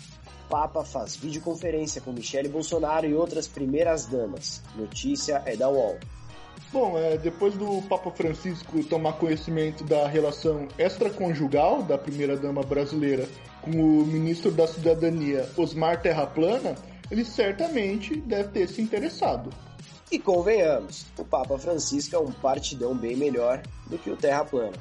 Papa 0.53 0.85
faz 0.85 1.17
videoconferência 1.17 2.03
com 2.03 2.13
Michele 2.13 2.47
Bolsonaro 2.47 3.07
e 3.07 3.15
outras 3.15 3.49
primeiras 3.49 4.05
damas. 4.05 4.61
Notícia 4.77 5.43
é 5.47 5.57
da 5.57 5.71
UOL. 5.71 5.97
Bom, 6.71 6.99
é, 6.99 7.17
depois 7.17 7.55
do 7.55 7.81
Papa 7.89 8.11
Francisco 8.11 8.85
tomar 8.85 9.15
conhecimento 9.15 9.83
da 9.83 10.07
relação 10.07 10.69
extraconjugal 10.77 11.83
da 11.83 11.97
primeira-dama 11.97 12.63
brasileira 12.63 13.27
com 13.63 13.71
o 13.71 14.07
ministro 14.07 14.51
da 14.51 14.67
Cidadania, 14.67 15.49
Osmar 15.57 16.03
Terraplana, 16.03 16.75
ele 17.11 17.25
certamente 17.25 18.15
deve 18.21 18.51
ter 18.51 18.69
se 18.69 18.83
interessado. 18.83 19.49
E 20.11 20.19
convenhamos, 20.19 21.07
o 21.19 21.25
Papa 21.25 21.59
Francisco 21.59 22.15
é 22.15 22.19
um 22.19 22.31
partidão 22.31 22.95
bem 22.95 23.17
melhor 23.17 23.63
do 23.87 23.97
que 23.97 24.11
o 24.11 24.17
Terra 24.19 24.45
Plana. 24.45 24.77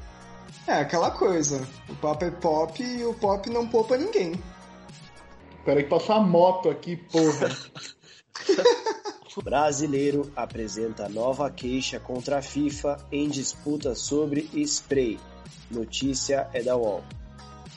É 0.67 0.73
aquela 0.73 1.11
coisa, 1.11 1.65
o 1.87 1.95
Papa 1.95 2.25
é 2.25 2.31
pop 2.31 2.83
e 2.83 3.05
o 3.05 3.13
pop 3.13 3.49
não 3.49 3.65
poupa 3.65 3.95
ninguém. 3.95 4.33
Peraí 5.63 5.83
que 5.83 5.89
passou 5.89 6.15
a 6.15 6.21
moto 6.21 6.69
aqui, 6.69 6.95
porra. 6.95 7.49
Brasileiro 9.43 10.31
apresenta 10.35 11.07
nova 11.07 11.49
queixa 11.49 11.99
contra 11.99 12.39
a 12.39 12.41
FIFA 12.41 12.97
em 13.11 13.29
disputa 13.29 13.95
sobre 13.95 14.49
spray. 14.53 15.19
Notícia 15.69 16.49
é 16.53 16.61
da 16.61 16.75
UOL. 16.75 17.03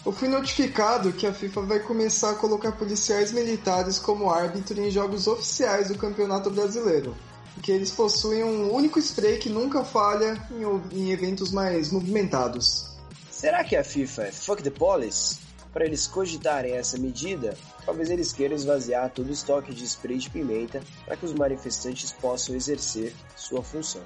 Eu 0.05 0.12
fui 0.12 0.29
notificado 0.29 1.12
que 1.12 1.27
a 1.27 1.33
FIFA 1.33 1.62
vai 1.62 1.81
começar 1.81 2.31
a 2.31 2.35
colocar 2.35 2.73
policiais 2.73 3.33
militares 3.33 3.99
como 3.99 4.31
árbitro 4.31 4.79
em 4.81 4.90
jogos 4.90 5.27
oficiais 5.27 5.88
do 5.88 5.97
Campeonato 5.97 6.51
Brasileiro. 6.51 7.14
que 7.62 7.70
eles 7.70 7.92
possuem 7.92 8.42
um 8.42 8.75
único 8.75 8.99
spray 8.99 9.38
que 9.38 9.49
nunca 9.49 9.85
falha 9.85 10.37
em, 10.51 10.99
em 10.99 11.12
eventos 11.12 11.53
mais 11.53 11.92
movimentados. 11.92 12.90
Será 13.31 13.62
que 13.62 13.77
a 13.77 13.85
FIFA 13.85 14.25
é 14.25 14.33
fuck 14.33 14.61
the 14.61 14.70
police? 14.70 15.38
Para 15.74 15.87
eles 15.87 16.06
cogitarem 16.06 16.74
essa 16.74 16.96
medida, 16.96 17.58
talvez 17.84 18.08
eles 18.08 18.32
queiram 18.32 18.54
esvaziar 18.54 19.10
todo 19.10 19.26
o 19.26 19.32
estoque 19.32 19.74
de 19.74 19.84
spray 19.84 20.18
de 20.18 20.30
pimenta 20.30 20.80
para 21.04 21.16
que 21.16 21.26
os 21.26 21.34
manifestantes 21.34 22.12
possam 22.12 22.54
exercer 22.54 23.12
sua 23.37 23.60
função. 23.60 24.04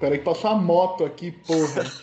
Peraí 0.00 0.18
que 0.18 0.24
passou 0.24 0.50
a 0.50 0.56
moto 0.56 1.04
aqui, 1.04 1.30
porra. 1.30 1.84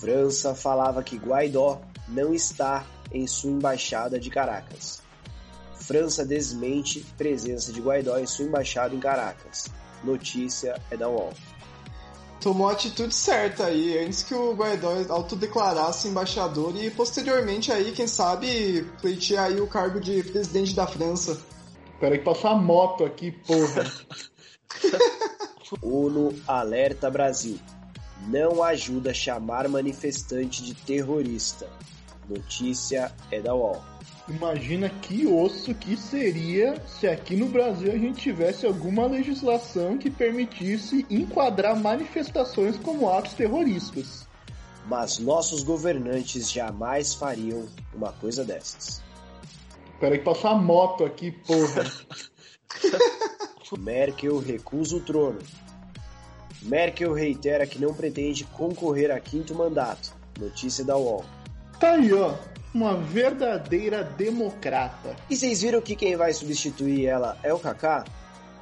França 0.00 0.56
falava 0.56 1.04
que 1.04 1.16
Guaidó 1.16 1.80
não 2.08 2.34
está 2.34 2.84
em 3.12 3.28
sua 3.28 3.52
embaixada 3.52 4.18
de 4.18 4.28
Caracas. 4.28 5.00
França 5.78 6.24
desmente 6.24 7.06
presença 7.16 7.72
de 7.72 7.80
Guaidó 7.80 8.18
em 8.18 8.26
sua 8.26 8.44
embaixada 8.44 8.92
em 8.92 8.98
Caracas. 8.98 9.70
Notícia 10.02 10.82
é 10.90 10.96
da 10.96 11.08
UOL. 11.08 11.32
Tomou 12.46 12.68
a 12.68 12.74
atitude 12.74 13.12
certa 13.12 13.64
aí, 13.64 13.98
antes 13.98 14.22
que 14.22 14.32
o 14.32 14.54
Guaidó 14.54 14.92
autodeclarasse 15.08 16.06
embaixador 16.06 16.76
e 16.80 16.88
posteriormente 16.92 17.72
aí, 17.72 17.90
quem 17.90 18.06
sabe, 18.06 18.86
pleitear 19.00 19.46
aí 19.46 19.60
o 19.60 19.66
cargo 19.66 19.98
de 19.98 20.22
presidente 20.22 20.72
da 20.72 20.86
França. 20.86 21.42
Peraí 21.98 22.18
que 22.18 22.24
passou 22.24 22.50
a 22.50 22.54
moto 22.54 23.04
aqui, 23.04 23.32
porra. 23.32 23.92
ONU 25.82 26.40
alerta 26.46 27.10
Brasil. 27.10 27.58
Não 28.28 28.62
ajuda 28.62 29.10
a 29.10 29.14
chamar 29.14 29.68
manifestante 29.68 30.62
de 30.62 30.72
terrorista. 30.72 31.68
Notícia 32.28 33.12
é 33.32 33.40
da 33.40 33.56
UOL. 33.56 33.82
Imagina 34.28 34.88
que 34.88 35.24
osso 35.24 35.72
que 35.72 35.96
seria 35.96 36.82
se 36.86 37.06
aqui 37.06 37.36
no 37.36 37.46
Brasil 37.46 37.92
a 37.92 37.96
gente 37.96 38.20
tivesse 38.20 38.66
alguma 38.66 39.06
legislação 39.06 39.96
que 39.96 40.10
permitisse 40.10 41.06
enquadrar 41.08 41.76
manifestações 41.76 42.76
como 42.76 43.08
atos 43.08 43.34
terroristas. 43.34 44.26
Mas 44.88 45.18
nossos 45.18 45.62
governantes 45.62 46.50
jamais 46.50 47.14
fariam 47.14 47.66
uma 47.94 48.12
coisa 48.12 48.44
dessas. 48.44 49.00
Peraí 50.00 50.18
que 50.18 50.24
passou 50.24 50.50
a 50.50 50.56
moto 50.56 51.04
aqui, 51.04 51.30
porra. 51.30 51.84
Merkel 53.78 54.38
recusa 54.38 54.96
o 54.96 55.00
trono. 55.00 55.38
Merkel 56.62 57.12
reitera 57.12 57.66
que 57.66 57.80
não 57.80 57.94
pretende 57.94 58.44
concorrer 58.44 59.10
a 59.10 59.20
quinto 59.20 59.54
mandato. 59.54 60.14
Notícia 60.38 60.84
da 60.84 60.96
UOL. 60.96 61.24
Tá 61.78 61.92
aí, 61.92 62.12
ó. 62.12 62.34
Uma 62.76 62.94
verdadeira 62.94 64.04
democrata. 64.04 65.16
E 65.30 65.34
vocês 65.34 65.62
viram 65.62 65.80
que 65.80 65.96
quem 65.96 66.14
vai 66.14 66.34
substituir 66.34 67.06
ela 67.06 67.38
é 67.42 67.50
o 67.50 67.58
Kaká? 67.58 68.04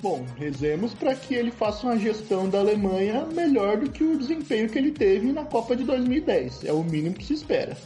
Bom, 0.01 0.25
rezemos 0.37 0.95
para 0.95 1.17
que 1.17 1.35
ele 1.35 1.51
faça 1.51 1.85
uma 1.85 1.99
gestão 1.99 2.49
da 2.49 2.61
Alemanha 2.61 3.27
melhor 3.27 3.77
do 3.77 3.91
que 3.91 4.05
o 4.05 4.17
desempenho 4.17 4.71
que 4.71 4.79
ele 4.79 4.93
teve 4.93 5.33
na 5.33 5.45
Copa 5.45 5.75
de 5.75 5.83
2010. 5.83 6.63
É 6.65 6.73
o 6.73 6.85
mínimo 6.85 7.17
que 7.17 7.27
se 7.27 7.35
espera. 7.35 7.77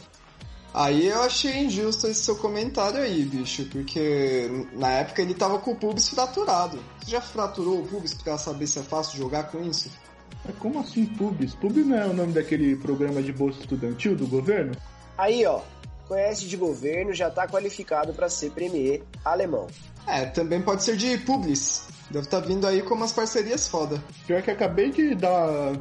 Aí 0.71 1.07
eu 1.07 1.19
achei 1.23 1.63
injusto 1.63 2.05
esse 2.05 2.25
seu 2.25 2.35
comentário 2.35 2.99
aí, 2.99 3.23
bicho, 3.23 3.65
porque 3.71 4.67
na 4.73 4.91
época 4.91 5.23
ele 5.23 5.33
tava 5.33 5.57
com 5.57 5.71
o 5.71 5.75
pubis 5.75 6.09
fraturado. 6.09 6.77
Você 6.99 7.09
já 7.09 7.21
fraturou 7.21 7.79
o 7.79 7.87
pubis 7.87 8.13
pra 8.13 8.37
saber 8.37 8.67
se 8.67 8.77
é 8.77 8.83
fácil 8.83 9.17
jogar 9.17 9.45
com 9.45 9.63
isso? 9.63 9.89
Como 10.59 10.79
assim 10.79 11.07
pubis? 11.07 11.55
Pubis 11.55 11.87
não 11.87 11.97
é 11.97 12.05
o 12.05 12.13
nome 12.13 12.33
daquele 12.33 12.75
programa 12.75 13.19
de 13.19 13.33
bolsa 13.33 13.61
estudantil 13.61 14.15
do 14.15 14.27
governo? 14.27 14.73
Aí, 15.17 15.45
ó, 15.45 15.61
conhece 16.09 16.47
de 16.47 16.57
governo, 16.57 17.13
já 17.13 17.29
tá 17.29 17.47
qualificado 17.47 18.11
para 18.13 18.27
ser 18.27 18.49
premier 18.49 19.03
alemão. 19.23 19.67
É, 20.07 20.25
também 20.25 20.59
pode 20.59 20.83
ser 20.83 20.97
de 20.97 21.19
Publis. 21.19 21.87
Deve 22.09 22.25
estar 22.25 22.41
tá 22.41 22.47
vindo 22.47 22.65
aí 22.65 22.81
com 22.81 22.95
umas 22.95 23.11
parcerias 23.11 23.67
foda. 23.67 24.03
Pior 24.25 24.41
que 24.41 24.49
acabei 24.49 24.89
de 24.89 25.13
dar 25.13 25.29
uma 25.29 25.73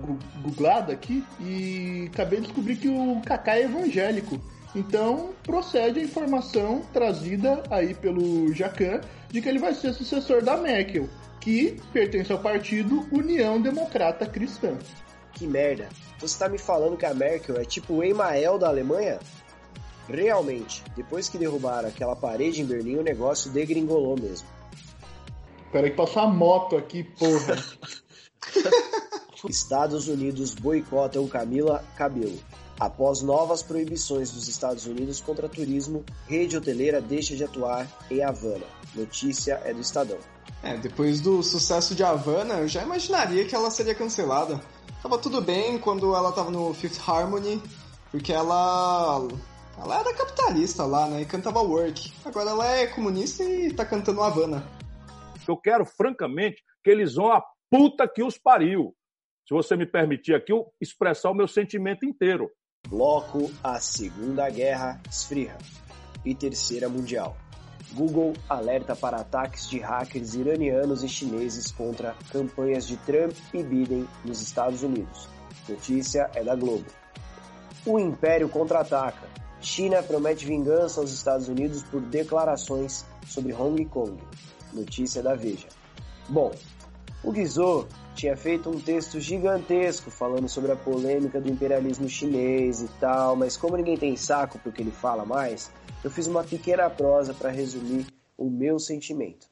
googlada 0.42 0.92
aqui 0.92 1.24
e 1.40 2.10
acabei 2.12 2.40
de 2.40 2.46
descobrir 2.46 2.76
que 2.76 2.88
o 2.88 3.22
Kaká 3.24 3.56
é 3.56 3.62
evangélico. 3.62 4.38
Então 4.76 5.30
procede 5.42 6.00
a 6.00 6.02
informação 6.02 6.82
trazida 6.92 7.62
aí 7.70 7.94
pelo 7.94 8.52
Jacan 8.52 9.00
de 9.30 9.40
que 9.40 9.48
ele 9.48 9.58
vai 9.58 9.72
ser 9.72 9.94
sucessor 9.94 10.42
da 10.42 10.58
Merkel, 10.58 11.08
que 11.40 11.80
pertence 11.90 12.30
ao 12.30 12.38
partido 12.38 13.08
União 13.10 13.58
Democrata 13.58 14.26
Cristã. 14.26 14.76
Que 15.32 15.46
merda. 15.46 15.88
Você 16.18 16.38
tá 16.38 16.48
me 16.48 16.58
falando 16.58 16.98
que 16.98 17.06
a 17.06 17.14
Merkel 17.14 17.56
é 17.56 17.64
tipo 17.64 17.94
o 17.94 18.04
Emael 18.04 18.58
da 18.58 18.68
Alemanha? 18.68 19.18
Realmente, 20.08 20.82
depois 20.96 21.28
que 21.28 21.38
derrubaram 21.38 21.88
aquela 21.88 22.16
parede 22.16 22.62
em 22.62 22.64
Berlim, 22.64 22.96
o 22.96 23.02
negócio 23.02 23.50
degringolou 23.50 24.18
mesmo. 24.18 24.48
Peraí 25.70 25.90
que 25.90 25.96
passou 25.96 26.22
a 26.22 26.26
moto 26.26 26.76
aqui, 26.76 27.04
porra. 27.04 27.62
Estados 29.48 30.08
Unidos 30.08 30.54
boicotam 30.54 31.28
Camila 31.28 31.84
Cabelo. 31.96 32.38
Após 32.80 33.22
novas 33.22 33.62
proibições 33.62 34.30
dos 34.30 34.48
Estados 34.48 34.86
Unidos 34.86 35.20
contra 35.20 35.48
turismo, 35.48 36.04
rede 36.26 36.56
hoteleira 36.56 37.00
deixa 37.00 37.36
de 37.36 37.44
atuar 37.44 37.86
em 38.10 38.22
Havana. 38.22 38.66
Notícia 38.94 39.60
é 39.64 39.74
do 39.74 39.80
Estadão. 39.80 40.18
É, 40.62 40.76
depois 40.76 41.20
do 41.20 41.42
sucesso 41.42 41.94
de 41.94 42.02
Havana, 42.02 42.54
eu 42.54 42.68
já 42.68 42.82
imaginaria 42.82 43.44
que 43.44 43.54
ela 43.54 43.70
seria 43.70 43.94
cancelada. 43.94 44.60
Tava 45.02 45.18
tudo 45.18 45.40
bem 45.40 45.78
quando 45.78 46.14
ela 46.14 46.32
tava 46.32 46.50
no 46.50 46.72
Fifth 46.72 47.00
Harmony, 47.06 47.62
porque 48.10 48.32
ela. 48.32 49.26
Ela 49.80 50.00
era 50.00 50.14
capitalista 50.14 50.84
lá, 50.84 51.08
né? 51.08 51.22
E 51.22 51.26
cantava 51.26 51.60
work. 51.60 52.12
Agora 52.24 52.50
ela 52.50 52.66
é 52.66 52.86
comunista 52.86 53.44
e 53.44 53.72
tá 53.72 53.84
cantando 53.84 54.22
Havana. 54.22 54.62
Eu 55.46 55.56
quero, 55.56 55.84
francamente, 55.84 56.62
que 56.82 56.90
eles 56.90 57.14
vão 57.14 57.32
a 57.32 57.42
puta 57.70 58.08
que 58.08 58.22
os 58.22 58.36
pariu. 58.36 58.94
Se 59.46 59.54
você 59.54 59.76
me 59.76 59.86
permitir 59.86 60.34
aqui, 60.34 60.52
eu 60.52 60.66
expressar 60.80 61.30
o 61.30 61.34
meu 61.34 61.48
sentimento 61.48 62.04
inteiro. 62.04 62.50
Bloco 62.86 63.50
A 63.62 63.80
Segunda 63.80 64.48
Guerra 64.50 65.00
esfria. 65.08 65.56
E 66.24 66.34
Terceira 66.34 66.88
Mundial. 66.88 67.36
Google 67.92 68.34
alerta 68.48 68.94
para 68.94 69.18
ataques 69.18 69.68
de 69.68 69.78
hackers 69.78 70.34
iranianos 70.34 71.02
e 71.02 71.08
chineses 71.08 71.70
contra 71.72 72.14
campanhas 72.30 72.86
de 72.86 72.96
Trump 72.98 73.32
e 73.54 73.62
Biden 73.62 74.06
nos 74.24 74.42
Estados 74.42 74.82
Unidos. 74.82 75.28
Notícia 75.66 76.30
é 76.34 76.44
da 76.44 76.54
Globo. 76.54 76.84
O 77.86 77.98
Império 77.98 78.48
contra-ataca. 78.48 79.28
China 79.60 80.02
promete 80.02 80.46
vingança 80.46 81.00
aos 81.00 81.12
Estados 81.12 81.48
Unidos 81.48 81.82
por 81.82 82.00
declarações 82.00 83.04
sobre 83.26 83.52
Hong 83.52 83.84
Kong. 83.86 84.16
Notícia 84.72 85.22
da 85.22 85.34
Veja. 85.34 85.68
Bom, 86.28 86.52
o 87.24 87.32
Guizhou 87.32 87.88
tinha 88.14 88.36
feito 88.36 88.70
um 88.70 88.80
texto 88.80 89.20
gigantesco 89.20 90.10
falando 90.10 90.48
sobre 90.48 90.72
a 90.72 90.76
polêmica 90.76 91.40
do 91.40 91.50
imperialismo 91.50 92.08
chinês 92.08 92.82
e 92.82 92.88
tal, 93.00 93.34
mas 93.34 93.56
como 93.56 93.76
ninguém 93.76 93.96
tem 93.96 94.16
saco 94.16 94.58
porque 94.58 94.82
ele 94.82 94.90
fala 94.90 95.24
mais, 95.24 95.70
eu 96.04 96.10
fiz 96.10 96.26
uma 96.26 96.44
pequena 96.44 96.88
prosa 96.90 97.34
para 97.34 97.50
resumir 97.50 98.06
o 98.36 98.48
meu 98.48 98.78
sentimento. 98.78 99.46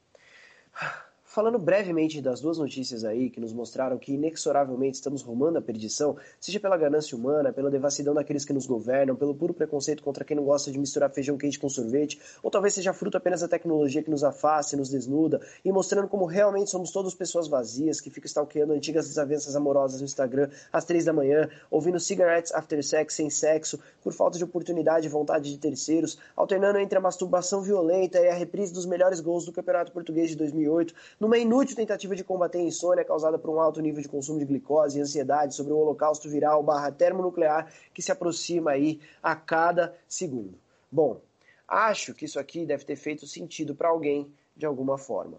Falando 1.37 1.59
brevemente 1.59 2.19
das 2.19 2.41
duas 2.41 2.57
notícias 2.57 3.05
aí 3.05 3.29
que 3.29 3.39
nos 3.39 3.53
mostraram 3.53 3.99
que 3.99 4.11
inexoravelmente 4.11 4.95
estamos 4.95 5.21
rumando 5.21 5.59
à 5.59 5.61
perdição, 5.61 6.17
seja 6.39 6.59
pela 6.59 6.75
ganância 6.75 7.15
humana, 7.15 7.53
pela 7.53 7.69
devassidão 7.69 8.15
daqueles 8.15 8.43
que 8.43 8.51
nos 8.51 8.65
governam, 8.65 9.15
pelo 9.15 9.35
puro 9.35 9.53
preconceito 9.53 10.01
contra 10.01 10.25
quem 10.25 10.35
não 10.35 10.43
gosta 10.43 10.71
de 10.71 10.79
misturar 10.79 11.11
feijão 11.11 11.37
quente 11.37 11.59
com 11.59 11.69
sorvete, 11.69 12.19
ou 12.41 12.49
talvez 12.49 12.73
seja 12.73 12.91
fruto 12.91 13.17
apenas 13.17 13.41
da 13.41 13.47
tecnologia 13.47 14.01
que 14.01 14.09
nos 14.09 14.23
afasta 14.23 14.73
e 14.73 14.79
nos 14.79 14.89
desnuda, 14.89 15.39
e 15.63 15.71
mostrando 15.71 16.07
como 16.07 16.25
realmente 16.25 16.71
somos 16.71 16.89
todos 16.89 17.13
pessoas 17.13 17.47
vazias 17.47 18.01
que 18.01 18.09
ficam 18.09 18.25
stalkeando 18.25 18.73
antigas 18.73 19.07
desavenças 19.07 19.55
amorosas 19.55 20.01
no 20.01 20.05
Instagram 20.05 20.49
às 20.73 20.85
três 20.85 21.05
da 21.05 21.13
manhã, 21.13 21.47
ouvindo 21.69 21.99
cigarettes 21.99 22.51
after 22.51 22.83
sex 22.83 23.13
sem 23.13 23.29
sexo, 23.29 23.79
por 24.01 24.11
falta 24.11 24.39
de 24.39 24.43
oportunidade 24.43 25.05
e 25.05 25.09
vontade 25.09 25.51
de 25.51 25.59
terceiros, 25.59 26.17
alternando 26.35 26.79
entre 26.79 26.97
a 26.97 27.01
masturbação 27.01 27.61
violenta 27.61 28.19
e 28.19 28.27
a 28.27 28.33
reprise 28.33 28.73
dos 28.73 28.87
melhores 28.87 29.19
gols 29.19 29.45
do 29.45 29.51
Campeonato 29.51 29.91
Português 29.91 30.31
de 30.31 30.35
2008, 30.35 30.95
numa 31.27 31.37
inútil 31.37 31.75
tentativa 31.75 32.15
de 32.15 32.23
combater 32.23 32.59
a 32.59 32.61
insônia 32.61 33.03
causada 33.03 33.37
por 33.37 33.49
um 33.49 33.59
alto 33.59 33.81
nível 33.81 34.01
de 34.01 34.07
consumo 34.07 34.39
de 34.39 34.45
glicose 34.45 34.97
e 34.97 35.01
ansiedade 35.01 35.53
sobre 35.53 35.73
o 35.73 35.77
holocausto 35.77 36.29
viral 36.29 36.63
barra 36.63 36.89
termonuclear 36.89 37.69
que 37.93 38.01
se 38.01 38.13
aproxima 38.13 38.71
aí 38.71 39.01
a 39.21 39.35
cada 39.35 39.93
segundo. 40.07 40.57
Bom, 40.89 41.19
acho 41.67 42.13
que 42.13 42.23
isso 42.23 42.39
aqui 42.39 42.65
deve 42.65 42.85
ter 42.85 42.95
feito 42.95 43.27
sentido 43.27 43.75
para 43.75 43.89
alguém 43.89 44.33
de 44.55 44.65
alguma 44.65 44.97
forma. 44.97 45.37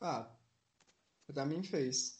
Ah, 0.00 0.26
pra 1.32 1.46
mim 1.46 1.62
fez. 1.62 2.18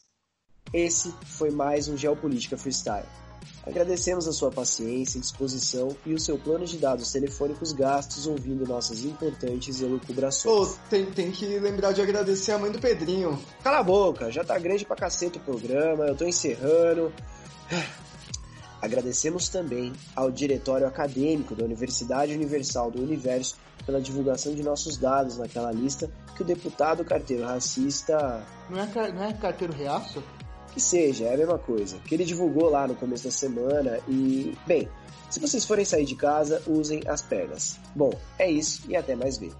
Esse 0.73 1.11
foi 1.25 1.51
mais 1.51 1.89
um 1.89 1.97
Geopolítica 1.97 2.57
Freestyle. 2.57 3.24
Agradecemos 3.65 4.27
a 4.27 4.31
sua 4.31 4.51
paciência, 4.51 5.19
disposição 5.19 5.95
e 6.05 6.13
o 6.13 6.19
seu 6.19 6.37
plano 6.37 6.65
de 6.65 6.77
dados 6.77 7.11
telefônicos 7.11 7.71
gastos 7.71 8.27
ouvindo 8.27 8.67
nossas 8.67 9.03
importantes 9.03 9.81
elucubrações. 9.81 10.69
Pô, 10.69 10.77
tem, 10.89 11.05
tem 11.07 11.31
que 11.31 11.45
lembrar 11.45 11.91
de 11.91 12.01
agradecer 12.01 12.51
a 12.51 12.59
mãe 12.59 12.71
do 12.71 12.79
Pedrinho. 12.79 13.39
Cala 13.63 13.79
a 13.79 13.83
boca, 13.83 14.31
já 14.31 14.43
tá 14.43 14.57
grande 14.59 14.85
pra 14.85 14.95
cacete 14.95 15.39
o 15.39 15.41
programa, 15.41 16.05
eu 16.05 16.15
tô 16.15 16.25
encerrando. 16.25 17.11
Agradecemos 18.81 19.49
também 19.49 19.93
ao 20.15 20.29
Diretório 20.29 20.85
Acadêmico 20.85 21.55
da 21.55 21.65
Universidade 21.65 22.33
Universal 22.33 22.91
do 22.91 23.01
Universo 23.01 23.55
pela 23.83 23.99
divulgação 23.99 24.53
de 24.53 24.61
nossos 24.61 24.95
dados 24.97 25.37
naquela 25.37 25.71
lista 25.71 26.09
que 26.35 26.43
o 26.43 26.45
deputado 26.45 27.03
carteiro 27.03 27.45
racista. 27.45 28.45
Não 28.69 28.79
é, 28.79 29.11
não 29.11 29.23
é 29.23 29.33
carteiro 29.33 29.73
reaço? 29.73 30.23
Que 30.75 30.81
seja, 30.81 31.23
é 31.23 31.33
a 31.33 31.37
mesma 31.37 31.57
coisa. 31.57 31.95
Que 32.05 32.15
ele 32.15 32.25
divulgou 32.25 32.69
lá 32.69 32.85
no 32.85 32.95
começo 32.95 33.23
da 33.23 33.31
semana 33.31 33.97
e. 34.09 34.53
Bem, 34.67 34.89
se 35.29 35.39
vocês 35.39 35.63
forem 35.63 35.85
sair 35.85 36.03
de 36.03 36.15
casa, 36.15 36.61
usem 36.67 37.01
as 37.07 37.21
pernas. 37.21 37.79
Bom, 37.95 38.11
é 38.37 38.51
isso 38.51 38.83
e 38.89 38.93
até 38.93 39.15
mais 39.15 39.37
ver. 39.37 39.53